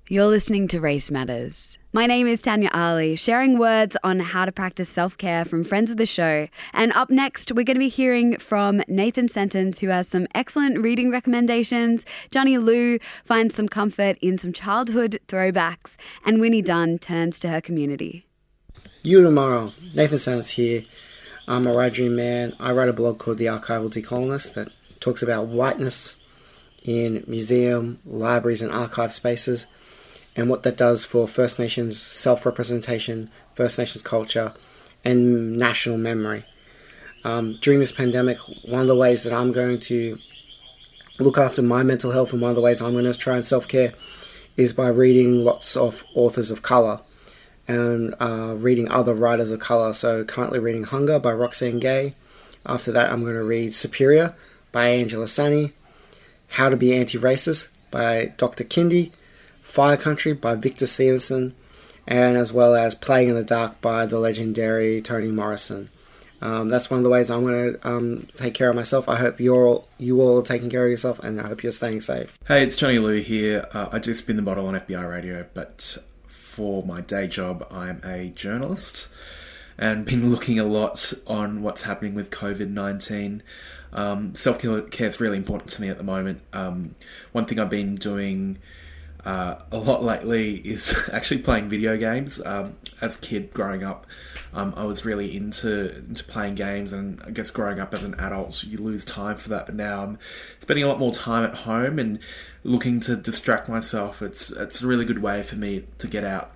You're 0.08 0.26
listening 0.26 0.68
to 0.68 0.80
Race 0.80 1.10
Matters. 1.10 1.77
My 1.90 2.04
name 2.04 2.26
is 2.26 2.42
Tanya 2.42 2.68
Ali, 2.74 3.16
sharing 3.16 3.58
words 3.58 3.96
on 4.04 4.20
how 4.20 4.44
to 4.44 4.52
practice 4.52 4.90
self 4.90 5.16
care 5.16 5.46
from 5.46 5.64
friends 5.64 5.90
of 5.90 5.96
the 5.96 6.04
show. 6.04 6.46
And 6.74 6.92
up 6.92 7.08
next, 7.08 7.50
we're 7.50 7.64
going 7.64 7.76
to 7.76 7.80
be 7.80 7.88
hearing 7.88 8.36
from 8.36 8.82
Nathan 8.88 9.26
Sentance, 9.26 9.78
who 9.78 9.88
has 9.88 10.06
some 10.06 10.26
excellent 10.34 10.80
reading 10.80 11.10
recommendations. 11.10 12.04
Johnny 12.30 12.58
Liu 12.58 12.98
finds 13.24 13.54
some 13.54 13.70
comfort 13.70 14.18
in 14.20 14.36
some 14.36 14.52
childhood 14.52 15.18
throwbacks. 15.28 15.96
And 16.26 16.42
Winnie 16.42 16.60
Dunn 16.60 16.98
turns 16.98 17.40
to 17.40 17.48
her 17.48 17.62
community. 17.62 18.26
You 19.02 19.22
tomorrow. 19.22 19.72
Nathan 19.94 20.18
Sentance 20.18 20.50
here. 20.50 20.84
I'm 21.46 21.64
a 21.64 21.70
Wiradjuri 21.70 22.10
man. 22.10 22.54
I 22.60 22.72
write 22.72 22.90
a 22.90 22.92
blog 22.92 23.18
called 23.18 23.38
The 23.38 23.46
Archival 23.46 23.90
Decolonist 23.90 24.52
that 24.52 24.68
talks 25.00 25.22
about 25.22 25.46
whiteness 25.46 26.18
in 26.84 27.24
museum, 27.26 27.98
libraries, 28.04 28.60
and 28.60 28.70
archive 28.70 29.14
spaces, 29.14 29.66
and 30.38 30.48
what 30.48 30.62
that 30.62 30.76
does 30.76 31.04
for 31.04 31.26
First 31.26 31.58
Nations 31.58 32.00
self 32.00 32.46
representation, 32.46 33.28
First 33.54 33.76
Nations 33.76 34.02
culture, 34.02 34.54
and 35.04 35.58
national 35.58 35.98
memory. 35.98 36.44
Um, 37.24 37.58
during 37.60 37.80
this 37.80 37.90
pandemic, 37.90 38.38
one 38.64 38.82
of 38.82 38.86
the 38.86 38.94
ways 38.94 39.24
that 39.24 39.32
I'm 39.32 39.50
going 39.50 39.80
to 39.80 40.16
look 41.18 41.36
after 41.36 41.60
my 41.60 41.82
mental 41.82 42.12
health 42.12 42.32
and 42.32 42.40
one 42.40 42.50
of 42.50 42.54
the 42.54 42.62
ways 42.62 42.80
I'm 42.80 42.92
going 42.92 43.04
to 43.04 43.18
try 43.18 43.34
and 43.34 43.44
self 43.44 43.66
care 43.66 43.92
is 44.56 44.72
by 44.72 44.88
reading 44.88 45.44
lots 45.44 45.76
of 45.76 46.04
authors 46.14 46.52
of 46.52 46.62
colour 46.62 47.00
and 47.66 48.14
uh, 48.20 48.54
reading 48.56 48.88
other 48.90 49.14
writers 49.14 49.50
of 49.50 49.58
colour. 49.58 49.92
So, 49.92 50.24
currently 50.24 50.60
reading 50.60 50.84
Hunger 50.84 51.18
by 51.18 51.32
Roxane 51.32 51.80
Gay. 51.80 52.14
After 52.64 52.92
that, 52.92 53.10
I'm 53.10 53.22
going 53.22 53.34
to 53.34 53.42
read 53.42 53.74
Superior 53.74 54.36
by 54.70 54.88
Angela 54.88 55.26
Saini, 55.26 55.72
How 56.48 56.68
to 56.68 56.76
Be 56.76 56.94
Anti 56.94 57.18
Racist 57.18 57.70
by 57.90 58.34
Dr. 58.36 58.62
Kendi, 58.62 59.10
Fire 59.68 59.98
Country 59.98 60.32
by 60.32 60.54
Victor 60.54 60.86
Steffensen, 60.86 61.52
and 62.06 62.38
as 62.38 62.54
well 62.54 62.74
as 62.74 62.94
Playing 62.94 63.28
in 63.28 63.34
the 63.34 63.44
Dark 63.44 63.82
by 63.82 64.06
the 64.06 64.18
legendary 64.18 65.02
Toni 65.02 65.30
Morrison. 65.30 65.90
Um, 66.40 66.70
that's 66.70 66.90
one 66.90 66.98
of 66.98 67.04
the 67.04 67.10
ways 67.10 67.30
I'm 67.30 67.42
going 67.42 67.74
to 67.74 67.88
um, 67.88 68.28
take 68.34 68.54
care 68.54 68.70
of 68.70 68.76
myself. 68.76 69.10
I 69.10 69.16
hope 69.16 69.38
you're 69.38 69.66
all, 69.66 69.88
you 69.98 70.22
all 70.22 70.40
are 70.40 70.42
taking 70.42 70.70
care 70.70 70.84
of 70.84 70.90
yourself, 70.90 71.18
and 71.18 71.38
I 71.38 71.48
hope 71.48 71.62
you're 71.62 71.70
staying 71.70 72.00
safe. 72.00 72.36
Hey, 72.46 72.64
it's 72.64 72.76
Johnny 72.76 72.98
Liu 72.98 73.22
here. 73.22 73.68
Uh, 73.74 73.90
I 73.92 73.98
do 73.98 74.14
spin 74.14 74.36
the 74.36 74.42
bottle 74.42 74.66
on 74.66 74.74
FBI 74.74 75.06
radio, 75.06 75.46
but 75.52 75.98
for 76.26 76.82
my 76.82 77.02
day 77.02 77.28
job, 77.28 77.66
I'm 77.70 78.00
a 78.04 78.30
journalist 78.30 79.08
and 79.76 80.06
been 80.06 80.30
looking 80.30 80.58
a 80.58 80.64
lot 80.64 81.12
on 81.26 81.62
what's 81.62 81.82
happening 81.82 82.14
with 82.14 82.30
COVID 82.30 82.70
19. 82.70 83.42
Um, 83.92 84.34
Self 84.34 84.60
care 84.60 85.06
is 85.06 85.20
really 85.20 85.36
important 85.36 85.70
to 85.72 85.82
me 85.82 85.90
at 85.90 85.98
the 85.98 86.04
moment. 86.04 86.40
Um, 86.54 86.94
one 87.32 87.44
thing 87.44 87.58
I've 87.58 87.68
been 87.68 87.96
doing 87.96 88.58
uh, 89.24 89.56
a 89.72 89.78
lot 89.78 90.02
lately 90.02 90.56
is 90.56 91.08
actually 91.12 91.42
playing 91.42 91.68
video 91.68 91.96
games. 91.96 92.40
Um, 92.44 92.74
as 93.00 93.16
a 93.16 93.20
kid 93.20 93.52
growing 93.52 93.84
up, 93.84 94.06
um, 94.52 94.74
I 94.76 94.84
was 94.84 95.04
really 95.04 95.36
into 95.36 95.96
into 95.96 96.24
playing 96.24 96.54
games, 96.54 96.92
and 96.92 97.22
I 97.24 97.30
guess 97.30 97.50
growing 97.50 97.80
up 97.80 97.94
as 97.94 98.04
an 98.04 98.14
adult, 98.18 98.62
you 98.64 98.78
lose 98.78 99.04
time 99.04 99.36
for 99.36 99.50
that. 99.50 99.66
But 99.66 99.74
now 99.74 100.02
I'm 100.02 100.18
spending 100.58 100.84
a 100.84 100.88
lot 100.88 100.98
more 100.98 101.12
time 101.12 101.44
at 101.44 101.54
home 101.54 101.98
and 101.98 102.18
looking 102.64 103.00
to 103.00 103.16
distract 103.16 103.68
myself. 103.68 104.22
It's 104.22 104.50
it's 104.50 104.82
a 104.82 104.86
really 104.86 105.04
good 105.04 105.20
way 105.20 105.42
for 105.42 105.56
me 105.56 105.84
to 105.98 106.06
get 106.06 106.24
out. 106.24 106.52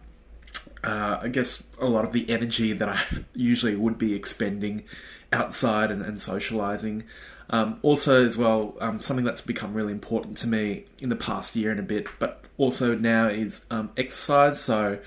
Uh, 0.83 1.21
I 1.23 1.29
guess 1.29 1.63
a 1.81 1.87
lot 1.87 2.05
of 2.05 2.13
the 2.13 2.29
energy 2.29 2.73
that 2.73 2.89
I 2.89 3.01
usually 3.35 3.77
would 3.77 3.99
be 3.99 4.15
expending 4.15 4.85
outside 5.33 5.91
and, 5.91 6.03
and 6.03 6.21
socializing. 6.21 7.05
Um, 7.51 7.79
also, 7.83 8.25
as 8.25 8.39
well, 8.39 8.77
um, 8.81 9.01
something 9.01 9.25
that's 9.25 9.41
become 9.41 9.75
really 9.75 9.93
important 9.93 10.39
to 10.39 10.47
me 10.47 10.85
in 11.01 11.09
the 11.09 11.17
past 11.17 11.55
year 11.57 11.71
and 11.71 11.81
a 11.81 11.83
bit, 11.83 12.09
but 12.19 12.45
also 12.57 12.95
now 12.95 13.29
is 13.29 13.67
um, 13.71 13.91
exercise. 13.97 14.61
So 14.61 14.99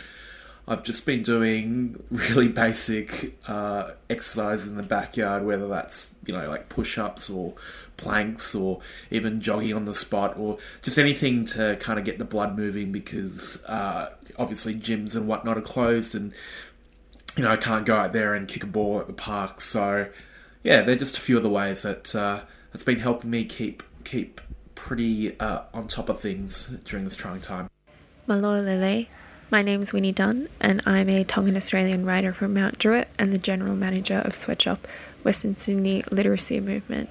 I've 0.68 0.84
just 0.84 1.06
been 1.06 1.22
doing 1.22 2.04
really 2.12 2.48
basic 2.48 3.38
uh, 3.48 3.92
exercise 4.10 4.68
in 4.68 4.78
the 4.78 4.84
backyard, 4.84 5.46
whether 5.46 5.68
that's 5.68 6.16
you 6.26 6.34
know 6.34 6.48
like 6.48 6.70
push-ups 6.70 7.30
or 7.30 7.54
planks 7.98 8.56
or 8.56 8.82
even 9.10 9.40
jogging 9.40 9.74
on 9.74 9.86
the 9.86 9.96
spot 9.96 10.38
or 10.38 10.58
just 10.82 10.98
anything 10.98 11.46
to 11.46 11.78
kind 11.78 11.98
of 11.98 12.04
get 12.04 12.18
the 12.18 12.26
blood 12.26 12.58
moving 12.58 12.92
because 12.92 13.64
uh, 13.66 14.10
obviously 14.38 14.74
gyms 14.76 15.16
and 15.16 15.28
whatnot 15.28 15.58
are 15.58 15.62
closed 15.62 16.14
and 16.14 16.34
you 17.38 17.44
know 17.44 17.50
I 17.50 17.58
can't 17.58 17.86
go 17.86 17.96
out 17.96 18.12
there 18.12 18.34
and 18.34 18.48
kick 18.48 18.64
a 18.64 18.68
ball 18.68 19.00
at 19.00 19.08
the 19.08 19.14
park. 19.14 19.62
So 19.62 20.10
yeah, 20.66 20.82
they're 20.82 20.96
just 20.96 21.16
a 21.16 21.22
few 21.22 21.38
of 21.38 21.44
the 21.44 21.50
ways 21.50 21.84
that 21.84 22.14
uh, 22.16 22.42
that's 22.72 22.84
been 22.84 23.00
helping 23.00 23.30
me 23.30 23.46
keep 23.46 23.84
keep 24.04 24.42
pretty 24.74 25.40
uh, 25.40 25.62
on 25.74 25.88
top 25.88 26.10
of 26.10 26.20
things 26.20 26.68
during 26.86 27.06
this 27.06 27.16
trying 27.16 27.40
time. 27.40 27.70
Malo 28.28 28.60
Lele. 28.60 29.06
My 29.52 29.62
name's 29.62 29.94
Winnie 29.94 30.12
Dunn, 30.12 30.50
and 30.60 30.82
I'm 30.88 31.08
a 31.08 31.24
Tongan 31.24 31.56
Australian 31.56 32.04
writer 32.04 32.34
from 32.34 32.56
Mount 32.56 32.80
Druitt 32.80 33.10
and 33.20 33.32
the 33.32 33.38
general 33.38 33.76
manager 33.76 34.24
of 34.26 34.34
Sweatshop, 34.34 34.88
Western 35.24 35.56
Sydney 35.56 36.04
Literacy 36.12 36.60
Movement. 36.60 37.10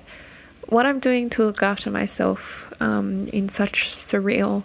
What 0.69 0.85
I'm 0.85 0.99
doing 0.99 1.31
to 1.31 1.45
look 1.45 1.63
after 1.63 1.93
myself 1.93 2.73
um, 2.81 3.29
in 3.29 3.49
such 3.49 3.89
surreal 3.89 4.65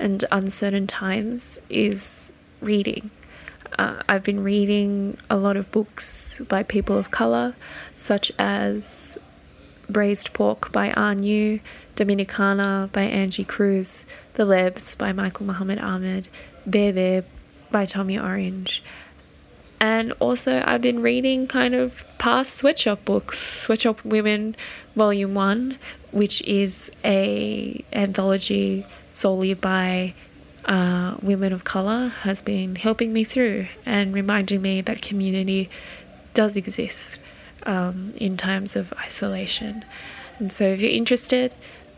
and 0.00 0.24
uncertain 0.32 0.88
times 0.88 1.60
is 1.70 2.32
reading. 2.60 3.12
Uh, 3.78 4.02
I've 4.08 4.22
been 4.22 4.44
reading 4.44 5.18
a 5.28 5.36
lot 5.36 5.56
of 5.56 5.70
books 5.72 6.40
by 6.48 6.62
people 6.62 6.96
of 6.96 7.10
colour, 7.10 7.54
such 7.94 8.30
as 8.38 9.18
Braised 9.88 10.32
Pork 10.32 10.70
by 10.70 10.92
An 10.96 11.22
Yu, 11.22 11.60
Dominicana 11.96 12.90
by 12.92 13.02
Angie 13.02 13.44
Cruz, 13.44 14.06
The 14.34 14.44
Lebs 14.44 14.94
by 14.94 15.12
Michael 15.12 15.46
Mohammed 15.46 15.80
Ahmad, 15.80 16.28
There 16.64 16.92
There 16.92 17.24
by 17.70 17.86
Tommy 17.86 18.18
Orange. 18.18 18.82
And 19.80 20.12
also, 20.20 20.62
I've 20.64 20.80
been 20.80 21.02
reading 21.02 21.46
kind 21.46 21.74
of 21.74 22.04
past 22.18 22.54
Sweatshop 22.54 23.04
books, 23.04 23.38
Sweatshop 23.38 24.04
Women, 24.04 24.56
Volume 24.94 25.34
1, 25.34 25.78
which 26.12 26.40
is 26.42 26.90
a 27.04 27.84
anthology 27.92 28.86
solely 29.10 29.52
by 29.52 30.14
uh, 30.64 31.16
women 31.22 31.52
of 31.52 31.64
color, 31.64 32.08
has 32.08 32.40
been 32.40 32.76
helping 32.76 33.12
me 33.12 33.24
through 33.24 33.66
and 33.84 34.14
reminding 34.14 34.62
me 34.62 34.80
that 34.80 35.02
community 35.02 35.68
does 36.32 36.56
exist 36.56 37.18
um, 37.64 38.12
in 38.16 38.36
times 38.36 38.76
of 38.76 38.92
isolation. 38.94 39.84
And 40.38 40.52
so, 40.52 40.66
if 40.66 40.80
you're 40.80 40.90
interested, 40.90 41.52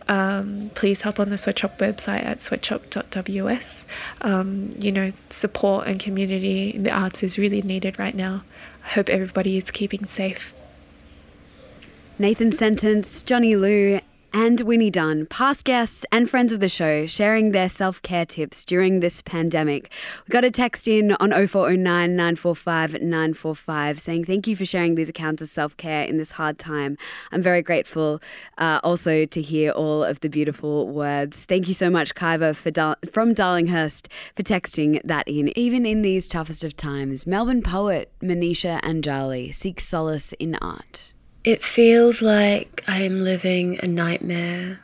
um, 0.09 0.71
please 0.75 1.03
hop 1.03 1.19
on 1.19 1.31
the 1.31 1.39
Sweatshop 1.39 1.79
website 1.79 2.25
at 2.25 2.41
sweatshop.ws. 2.41 3.85
Um, 4.21 4.75
you 4.79 4.93
know, 4.93 5.11
support 5.31 5.87
and 5.87 5.99
community 5.99 6.71
in 6.71 6.85
the 6.85 6.91
arts 6.91 7.23
is 7.23 7.39
really 7.39 7.63
needed 7.63 7.99
right 7.99 8.15
now. 8.15 8.45
I 8.85 8.89
hope 8.91 9.09
everybody 9.09 9.57
is 9.57 9.71
keeping 9.71 10.07
safe. 10.07 10.53
Nathan 12.19 12.51
Sentance, 12.51 13.25
Johnny 13.25 13.57
Liu, 13.57 14.01
and 14.37 14.61
Winnie 14.61 14.91
Dunn, 14.91 15.25
past 15.25 15.65
guests 15.65 16.05
and 16.13 16.29
friends 16.29 16.53
of 16.53 16.61
the 16.61 16.69
show, 16.69 17.07
sharing 17.07 17.53
their 17.53 17.71
self 17.71 18.03
care 18.03 18.27
tips 18.27 18.67
during 18.67 19.01
this 19.01 19.23
pandemic. 19.23 19.91
We 20.27 20.31
got 20.31 20.45
a 20.45 20.51
text 20.51 20.87
in 20.87 21.13
on 21.13 21.31
0409 21.31 22.15
945 22.15 23.01
945 23.01 23.99
saying 23.99 24.27
thank 24.27 24.47
you 24.47 24.55
for 24.55 24.67
sharing 24.67 24.95
these 24.95 25.09
accounts 25.09 25.41
of 25.41 25.49
self 25.49 25.75
care 25.79 26.03
in 26.03 26.19
this 26.19 26.33
hard 26.33 26.59
time. 26.59 26.99
I'm 27.33 27.41
very 27.41 27.63
grateful 27.63 28.21
uh, 28.59 28.79
also 28.85 29.25
to 29.25 29.41
hear 29.41 29.71
all 29.71 30.05
of 30.05 30.21
the 30.21 30.29
beautiful 30.29 30.87
words. 30.87 31.47
Thank 31.47 31.67
you 31.67 31.73
so 31.73 31.89
much, 31.89 32.15
Kaiva, 32.15 32.55
for 32.55 32.71
Dar- 32.71 32.99
from 33.11 33.35
Darlinghurst, 33.35 34.09
for 34.37 34.43
texting 34.43 35.01
that 35.03 35.27
in. 35.27 35.51
Even 35.57 35.87
in 35.87 36.03
these 36.03 36.29
toughest 36.29 36.63
of 36.63 36.77
times, 36.77 37.27
Melbourne 37.27 37.63
poet 37.63 38.13
Manisha 38.21 38.83
Anjali 38.83 39.55
seeks 39.55 39.89
solace 39.89 40.35
in 40.35 40.57
art. 40.57 41.15
It 41.47 41.63
feels 41.63 42.23
like 42.23 42.83
I 42.89 43.03
am 43.03 43.21
living 43.21 43.79
a 43.81 43.87
nightmare. 43.87 44.81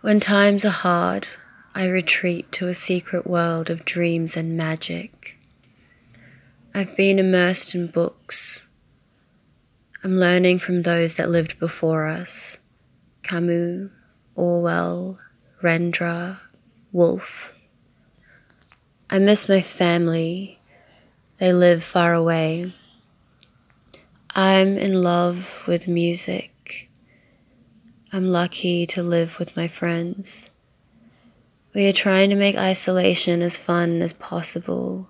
When 0.00 0.18
times 0.18 0.64
are 0.64 0.70
hard, 0.70 1.28
I 1.72 1.86
retreat 1.86 2.50
to 2.50 2.66
a 2.66 2.74
secret 2.74 3.24
world 3.24 3.70
of 3.70 3.84
dreams 3.84 4.36
and 4.36 4.56
magic. 4.56 5.36
I've 6.74 6.96
been 6.96 7.20
immersed 7.20 7.76
in 7.76 7.86
books. 7.86 8.62
I'm 10.02 10.18
learning 10.18 10.58
from 10.58 10.82
those 10.82 11.14
that 11.14 11.30
lived 11.30 11.60
before 11.60 12.06
us 12.06 12.56
Camus, 13.22 13.92
Orwell, 14.34 15.20
Rendra, 15.62 16.40
Woolf. 16.90 17.54
I 19.08 19.20
miss 19.20 19.48
my 19.48 19.60
family. 19.60 20.58
They 21.38 21.52
live 21.52 21.84
far 21.84 22.14
away. 22.14 22.74
I'm 24.36 24.76
in 24.76 25.00
love 25.00 25.62
with 25.68 25.86
music. 25.86 26.90
I'm 28.12 28.26
lucky 28.26 28.84
to 28.88 29.00
live 29.00 29.38
with 29.38 29.56
my 29.56 29.68
friends. 29.68 30.50
We 31.72 31.86
are 31.86 31.92
trying 31.92 32.30
to 32.30 32.36
make 32.36 32.56
isolation 32.56 33.42
as 33.42 33.56
fun 33.56 34.02
as 34.02 34.12
possible. 34.12 35.08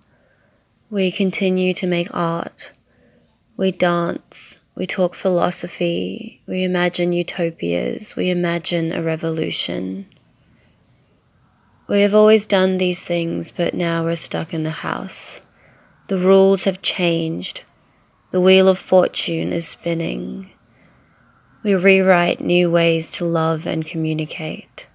We 0.91 1.11
continue 1.11 1.73
to 1.73 1.87
make 1.87 2.13
art. 2.13 2.71
We 3.57 3.73
dance. 3.73 4.59
We 4.75 4.87
talk 4.87 5.15
philosophy. 5.15 6.43
We 6.47 6.63
imagine 6.63 7.15
utopias. 7.15 8.17
We 8.17 8.29
imagine 8.29 8.93
a 8.93 9.03
revolution. 9.03 10.05
We 11.89 12.03
have 12.03 12.15
always 12.15 12.47
done 12.47 12.77
these 12.77 13.03
things, 13.03 13.51
but 13.51 13.73
now 13.73 14.05
we're 14.05 14.17
stuck 14.17 14.53
in 14.53 14.65
the 14.65 14.85
house. 14.85 15.41
The 16.09 16.19
rules 16.19 16.65
have 16.65 16.83
changed. 16.83 17.63
The 18.35 18.41
wheel 18.41 18.67
of 18.67 18.81
fortune 18.81 19.53
is 19.53 19.69
spinning. 19.69 20.51
We 21.63 21.77
rewrite 21.77 22.41
new 22.41 22.69
ways 22.69 23.09
to 23.11 23.25
love 23.25 23.65
and 23.65 23.87
communicate. 23.87 24.89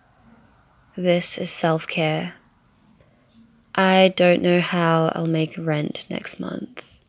This 0.98 1.38
is 1.38 1.50
self 1.50 1.88
care. 1.88 2.34
I 3.74 4.14
don't 4.18 4.42
know 4.42 4.60
how 4.60 5.14
I'll 5.16 5.26
make 5.26 5.58
rent 5.58 6.06
next 6.10 6.38
month. 6.42 7.00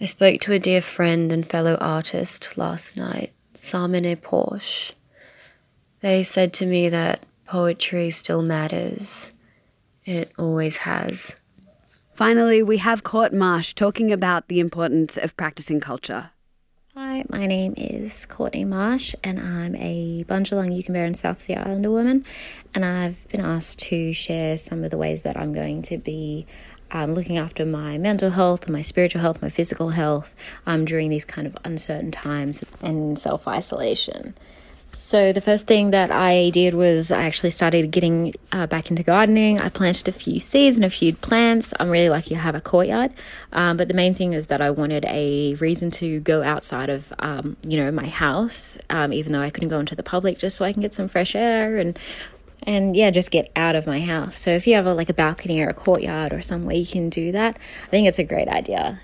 I 0.00 0.06
spoke 0.06 0.40
to 0.40 0.52
a 0.52 0.58
dear 0.58 0.82
friend 0.82 1.30
and 1.30 1.48
fellow 1.48 1.76
artist 1.76 2.58
last 2.58 2.96
night, 2.96 3.32
Samine 3.54 4.16
Porsche. 4.16 4.94
They 6.00 6.24
said 6.24 6.52
to 6.54 6.66
me 6.66 6.88
that 6.88 7.24
poetry 7.46 8.10
still 8.10 8.42
matters. 8.42 9.30
It 10.04 10.32
always 10.36 10.78
has. 10.78 11.36
Finally, 12.16 12.62
we 12.62 12.78
have 12.78 13.04
Court 13.04 13.34
Marsh 13.34 13.74
talking 13.74 14.10
about 14.10 14.48
the 14.48 14.58
importance 14.58 15.18
of 15.18 15.36
practicing 15.36 15.80
culture. 15.80 16.30
Hi, 16.94 17.26
my 17.28 17.44
name 17.44 17.74
is 17.76 18.24
Courtney 18.24 18.64
Marsh, 18.64 19.14
and 19.22 19.38
I'm 19.38 19.76
a 19.76 20.24
Bundjalung 20.26 20.88
and 20.88 21.14
South 21.14 21.42
Sea 21.42 21.56
Islander 21.56 21.90
woman. 21.90 22.24
And 22.74 22.86
I've 22.86 23.28
been 23.28 23.42
asked 23.42 23.80
to 23.80 24.14
share 24.14 24.56
some 24.56 24.82
of 24.82 24.90
the 24.90 24.96
ways 24.96 25.24
that 25.24 25.36
I'm 25.36 25.52
going 25.52 25.82
to 25.82 25.98
be 25.98 26.46
um, 26.90 27.12
looking 27.12 27.36
after 27.36 27.66
my 27.66 27.98
mental 27.98 28.30
health, 28.30 28.66
my 28.66 28.80
spiritual 28.80 29.20
health, 29.20 29.42
my 29.42 29.50
physical 29.50 29.90
health 29.90 30.34
um, 30.64 30.86
during 30.86 31.10
these 31.10 31.26
kind 31.26 31.46
of 31.46 31.54
uncertain 31.64 32.12
times 32.12 32.64
and 32.80 33.18
self 33.18 33.46
isolation. 33.46 34.34
So, 34.98 35.32
the 35.32 35.40
first 35.40 35.68
thing 35.68 35.92
that 35.92 36.10
I 36.10 36.50
did 36.50 36.74
was 36.74 37.12
I 37.12 37.24
actually 37.24 37.50
started 37.50 37.92
getting 37.92 38.34
uh, 38.50 38.66
back 38.66 38.90
into 38.90 39.04
gardening. 39.04 39.60
I 39.60 39.68
planted 39.68 40.08
a 40.08 40.12
few 40.12 40.40
seeds 40.40 40.76
and 40.76 40.84
a 40.84 40.90
few 40.90 41.14
plants. 41.14 41.72
I'm 41.78 41.90
really 41.90 42.08
lucky 42.08 42.34
I 42.34 42.40
have 42.40 42.56
a 42.56 42.60
courtyard. 42.60 43.12
Um, 43.52 43.76
but 43.76 43.86
the 43.86 43.94
main 43.94 44.14
thing 44.14 44.32
is 44.32 44.48
that 44.48 44.60
I 44.60 44.70
wanted 44.70 45.04
a 45.04 45.54
reason 45.54 45.92
to 45.92 46.18
go 46.20 46.42
outside 46.42 46.88
of, 46.90 47.12
um, 47.20 47.56
you 47.62 47.76
know, 47.76 47.92
my 47.92 48.08
house, 48.08 48.78
um, 48.90 49.12
even 49.12 49.32
though 49.32 49.42
I 49.42 49.50
couldn't 49.50 49.68
go 49.68 49.78
into 49.78 49.94
the 49.94 50.02
public, 50.02 50.38
just 50.38 50.56
so 50.56 50.64
I 50.64 50.72
can 50.72 50.82
get 50.82 50.92
some 50.92 51.06
fresh 51.06 51.36
air 51.36 51.76
and 51.76 51.96
and 52.62 52.96
yeah, 52.96 53.10
just 53.10 53.30
get 53.30 53.52
out 53.54 53.76
of 53.76 53.86
my 53.86 54.00
house. 54.00 54.36
So 54.36 54.50
if 54.50 54.66
you 54.66 54.74
have 54.74 54.86
a, 54.86 54.94
like 54.94 55.10
a 55.10 55.14
balcony 55.14 55.60
or 55.60 55.68
a 55.68 55.74
courtyard 55.74 56.32
or 56.32 56.42
somewhere 56.42 56.74
you 56.74 56.86
can 56.86 57.10
do 57.10 57.30
that, 57.32 57.56
I 57.84 57.90
think 57.90 58.08
it's 58.08 58.18
a 58.18 58.24
great 58.24 58.48
idea. 58.48 59.00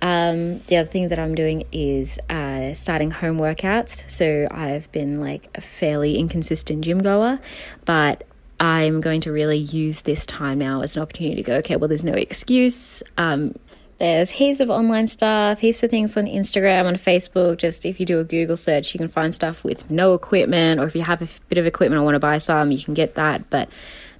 Um, 0.00 0.60
the 0.60 0.76
other 0.76 0.88
thing 0.88 1.08
that 1.08 1.18
I'm 1.18 1.34
doing 1.34 1.64
is 1.72 2.18
uh, 2.30 2.74
starting 2.74 3.10
home 3.10 3.38
workouts. 3.38 4.08
So 4.10 4.46
I've 4.50 4.90
been 4.92 5.20
like 5.20 5.48
a 5.54 5.60
fairly 5.60 6.16
inconsistent 6.16 6.84
gym 6.84 7.02
goer, 7.02 7.40
but 7.84 8.24
I'm 8.60 9.00
going 9.00 9.20
to 9.22 9.32
really 9.32 9.58
use 9.58 10.02
this 10.02 10.26
time 10.26 10.58
now 10.58 10.82
as 10.82 10.96
an 10.96 11.02
opportunity 11.02 11.36
to 11.36 11.42
go, 11.42 11.56
okay, 11.56 11.76
well, 11.76 11.88
there's 11.88 12.04
no 12.04 12.12
excuse. 12.12 13.02
Um, 13.16 13.54
there's 13.98 14.30
heaps 14.30 14.60
of 14.60 14.70
online 14.70 15.08
stuff, 15.08 15.58
heaps 15.58 15.82
of 15.82 15.90
things 15.90 16.16
on 16.16 16.26
Instagram, 16.26 16.86
on 16.86 16.94
Facebook. 16.94 17.58
Just 17.58 17.84
if 17.84 17.98
you 17.98 18.06
do 18.06 18.20
a 18.20 18.24
Google 18.24 18.56
search, 18.56 18.94
you 18.94 18.98
can 18.98 19.08
find 19.08 19.34
stuff 19.34 19.64
with 19.64 19.90
no 19.90 20.14
equipment, 20.14 20.80
or 20.80 20.84
if 20.84 20.94
you 20.94 21.02
have 21.02 21.20
a 21.20 21.28
bit 21.48 21.58
of 21.58 21.66
equipment, 21.66 22.00
I 22.00 22.04
want 22.04 22.14
to 22.14 22.20
buy 22.20 22.38
some, 22.38 22.70
you 22.70 22.82
can 22.82 22.94
get 22.94 23.16
that. 23.16 23.50
But 23.50 23.68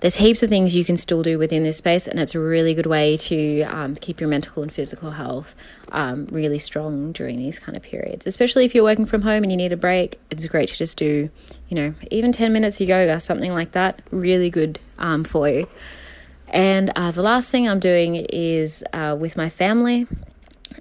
there's 0.00 0.16
heaps 0.16 0.42
of 0.42 0.48
things 0.48 0.74
you 0.74 0.84
can 0.84 0.96
still 0.96 1.22
do 1.22 1.38
within 1.38 1.62
this 1.62 1.78
space, 1.78 2.08
and 2.08 2.18
it's 2.18 2.34
a 2.34 2.40
really 2.40 2.74
good 2.74 2.86
way 2.86 3.16
to 3.16 3.62
um, 3.62 3.94
keep 3.94 4.20
your 4.20 4.28
mental 4.28 4.62
and 4.62 4.72
physical 4.72 5.12
health 5.12 5.54
um, 5.92 6.26
really 6.30 6.58
strong 6.58 7.12
during 7.12 7.36
these 7.36 7.60
kind 7.60 7.76
of 7.76 7.82
periods. 7.82 8.26
Especially 8.26 8.64
if 8.64 8.74
you're 8.74 8.84
working 8.84 9.06
from 9.06 9.22
home 9.22 9.44
and 9.44 9.52
you 9.52 9.56
need 9.56 9.72
a 9.72 9.76
break, 9.76 10.18
it's 10.30 10.44
great 10.46 10.68
to 10.70 10.76
just 10.76 10.96
do, 10.96 11.30
you 11.68 11.74
know, 11.74 11.94
even 12.10 12.32
10 12.32 12.52
minutes 12.52 12.80
of 12.80 12.88
yoga, 12.88 13.20
something 13.20 13.52
like 13.52 13.72
that. 13.72 14.02
Really 14.10 14.50
good 14.50 14.80
um, 14.98 15.22
for 15.22 15.48
you. 15.48 15.68
And 16.50 16.90
uh, 16.96 17.10
the 17.10 17.22
last 17.22 17.50
thing 17.50 17.68
I'm 17.68 17.80
doing 17.80 18.16
is 18.16 18.84
uh, 18.92 19.16
with 19.18 19.36
my 19.36 19.48
family. 19.48 20.06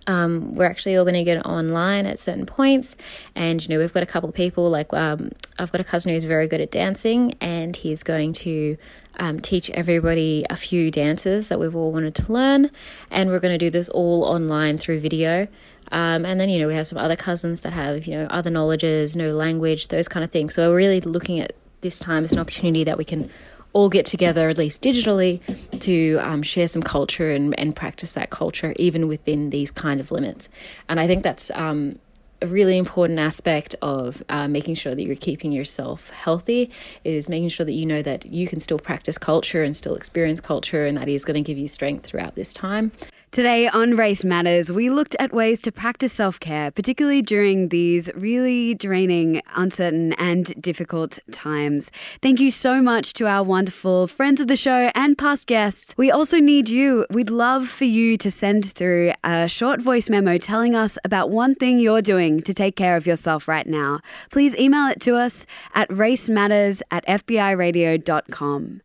Um, 0.06 0.56
we're 0.56 0.66
actually 0.66 0.96
all 0.96 1.04
going 1.04 1.16
to 1.16 1.24
get 1.24 1.46
online 1.46 2.06
at 2.06 2.20
certain 2.20 2.46
points, 2.46 2.96
and 3.36 3.62
you 3.62 3.70
know 3.70 3.80
we've 3.80 3.94
got 3.94 4.04
a 4.04 4.08
couple 4.08 4.30
of 4.30 4.36
people 4.36 4.70
like 4.70 4.94
um, 4.94 5.32
I've 5.60 5.72
got 5.72 5.82
a 5.82 5.84
cousin 5.84 6.14
who's 6.14 6.24
very 6.24 6.48
good 6.48 6.62
at 6.62 6.72
dancing, 6.72 7.34
and 7.42 7.76
he's 7.76 8.04
going 8.04 8.34
to 8.34 8.78
um, 9.20 9.40
teach 9.40 9.70
everybody 9.72 10.46
a 10.50 10.56
few 10.56 10.92
dances 10.92 11.50
that 11.50 11.60
we've 11.60 11.76
all 11.76 11.92
wanted 11.92 12.16
to 12.16 12.32
learn, 12.32 12.70
and 13.12 13.30
we're 13.30 13.40
going 13.40 13.54
to 13.54 13.58
do 13.58 13.70
this 13.70 13.90
all 13.90 14.24
online 14.24 14.78
through 14.78 15.00
video. 15.00 15.48
Um, 15.92 16.26
and 16.26 16.40
then 16.40 16.50
you 16.50 16.60
know 16.60 16.68
we 16.68 16.76
have 16.76 16.88
some 16.88 16.98
other 16.98 17.16
cousins 17.16 17.62
that 17.62 17.74
have 17.74 18.06
you 18.06 18.18
know 18.18 18.28
other 18.28 18.50
knowledges, 18.50 19.16
no 19.16 19.32
language, 19.32 19.88
those 19.90 20.08
kind 20.08 20.24
of 20.24 20.32
things. 20.32 20.54
So 20.54 20.70
we're 20.70 20.78
really 20.78 21.02
looking 21.02 21.40
at 21.40 21.54
this 21.82 22.00
time 22.00 22.24
as 22.24 22.32
an 22.32 22.40
opportunity 22.40 22.84
that 22.84 22.98
we 22.98 23.06
can 23.06 23.30
all 23.74 23.90
get 23.90 24.06
together, 24.06 24.50
at 24.50 24.58
least 24.58 24.82
digitally, 24.82 25.40
to 25.80 26.18
um, 26.18 26.42
share 26.42 26.68
some 26.68 26.82
culture 26.82 27.32
and, 27.32 27.58
and 27.60 27.76
practice 27.76 28.14
that 28.14 28.30
culture, 28.30 28.74
even 28.78 29.08
within 29.08 29.50
these 29.50 29.72
kind 29.72 30.00
of 30.00 30.12
limits. 30.12 30.50
And 30.90 31.00
I 31.00 31.08
think 31.08 31.24
that's 31.24 31.52
um, 31.52 32.00
a 32.42 32.48
really 32.48 32.78
important 32.78 33.20
aspect 33.20 33.76
of 33.82 34.24
uh, 34.30 34.48
making 34.48 34.76
sure 34.76 34.94
that 34.94 35.02
you're 35.02 35.16
keeping 35.16 35.52
yourself 35.52 36.10
healthy 36.12 36.70
is 37.04 37.28
making 37.28 37.50
sure 37.50 37.66
that 37.66 37.74
you 37.74 37.86
know 37.86 38.02
that 38.02 38.26
you 38.26 38.48
can 38.48 38.60
still 38.60 38.80
practice 38.80 39.18
culture 39.18 39.64
and 39.64 39.76
still 39.76 39.96
experience 39.96 40.40
culture, 40.40 40.86
and 40.86 40.98
that 40.98 41.10
is 41.10 41.26
going 41.26 41.42
to 41.42 41.48
give 41.48 41.58
you 41.58 41.68
strength 41.68 42.06
throughout 42.06 42.36
this 42.36 42.54
time. 42.54 42.92
Today 43.38 43.68
on 43.68 43.96
Race 43.96 44.24
Matters, 44.24 44.72
we 44.72 44.90
looked 44.90 45.16
at 45.20 45.32
ways 45.32 45.62
to 45.62 45.72
practice 45.72 46.12
self 46.12 46.40
care, 46.40 46.72
particularly 46.72 47.22
during 47.22 47.70
these 47.70 48.10
really 48.16 48.74
draining, 48.74 49.44
uncertain, 49.56 50.14
and 50.14 50.60
difficult 50.60 51.20
times. 51.32 51.92
Thank 52.24 52.40
you 52.40 52.50
so 52.50 52.82
much 52.82 53.14
to 53.14 53.28
our 53.28 53.44
wonderful 53.44 54.08
friends 54.08 54.42
of 54.42 54.48
the 54.48 54.56
show 54.56 54.90
and 54.96 55.16
past 55.16 55.46
guests. 55.46 55.94
We 55.98 56.10
also 56.10 56.40
need 56.40 56.68
you. 56.68 57.06
We'd 57.12 57.30
love 57.30 57.70
for 57.70 57.86
you 57.86 58.18
to 58.18 58.32
send 58.32 58.74
through 58.74 59.14
a 59.24 59.48
short 59.48 59.84
voice 59.84 60.10
memo 60.10 60.40
telling 60.40 60.74
us 60.74 60.98
about 61.06 61.30
one 61.30 61.54
thing 61.54 61.78
you're 61.78 62.02
doing 62.02 62.42
to 62.42 62.56
take 62.56 62.76
care 62.76 62.98
of 62.98 63.06
yourself 63.06 63.48
right 63.48 63.68
now. 63.68 64.00
Please 64.32 64.56
email 64.56 64.88
it 64.88 65.00
to 65.02 65.16
us 65.16 65.46
at 65.76 65.88
racematters 65.90 66.82
at 66.90 67.06
fbiradio.com. 67.06 68.82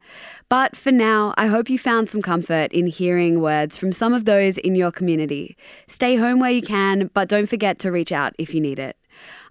But 0.53 0.77
for 0.77 0.93
now, 0.93 1.33
I 1.39 1.47
hope 1.47 1.71
you 1.71 1.79
found 1.79 2.11
some 2.11 2.21
comfort 2.21 2.75
in 2.75 2.87
hearing 2.87 3.41
words 3.41 3.79
from 3.79 3.91
some 3.91 4.13
of 4.13 4.27
those 4.27 4.59
in 4.59 4.75
your 4.75 4.93
community. 4.93 5.57
Stay 5.89 6.17
home 6.17 6.41
where 6.41 6.51
you 6.51 6.61
can, 6.61 7.09
but 7.15 7.31
don't 7.31 7.47
forget 7.47 7.79
to 7.79 7.91
reach 7.91 8.13
out 8.13 8.35
if 8.39 8.53
you 8.53 8.61
need 8.61 8.79
it. 8.79 8.95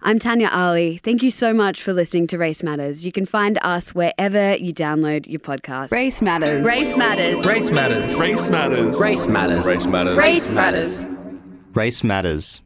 I'm 0.02 0.20
Tanya 0.20 0.48
Ali. 0.48 1.00
Thank 1.02 1.24
you 1.24 1.32
so 1.32 1.52
much 1.52 1.82
for 1.82 1.92
listening 1.92 2.28
to 2.28 2.38
Race 2.38 2.62
Matters. 2.62 3.04
You 3.04 3.10
can 3.10 3.26
find 3.26 3.58
us 3.62 3.96
wherever 3.96 4.54
you 4.54 4.72
download 4.72 5.26
your 5.26 5.40
podcast. 5.40 5.90
Race 5.90 6.22
Matters. 6.22 6.64
Race 6.64 6.96
Matters. 6.96 7.44
Race 7.44 7.68
matters. 7.68 8.20
Race 8.20 8.48
Matters. 8.48 9.00
Race 9.00 9.26
matters. 9.26 9.66
Race 9.66 9.86
matters. 9.88 10.16
Race 10.16 10.52
Matters. 10.52 11.06
Race 11.74 12.04
matters. 12.04 12.62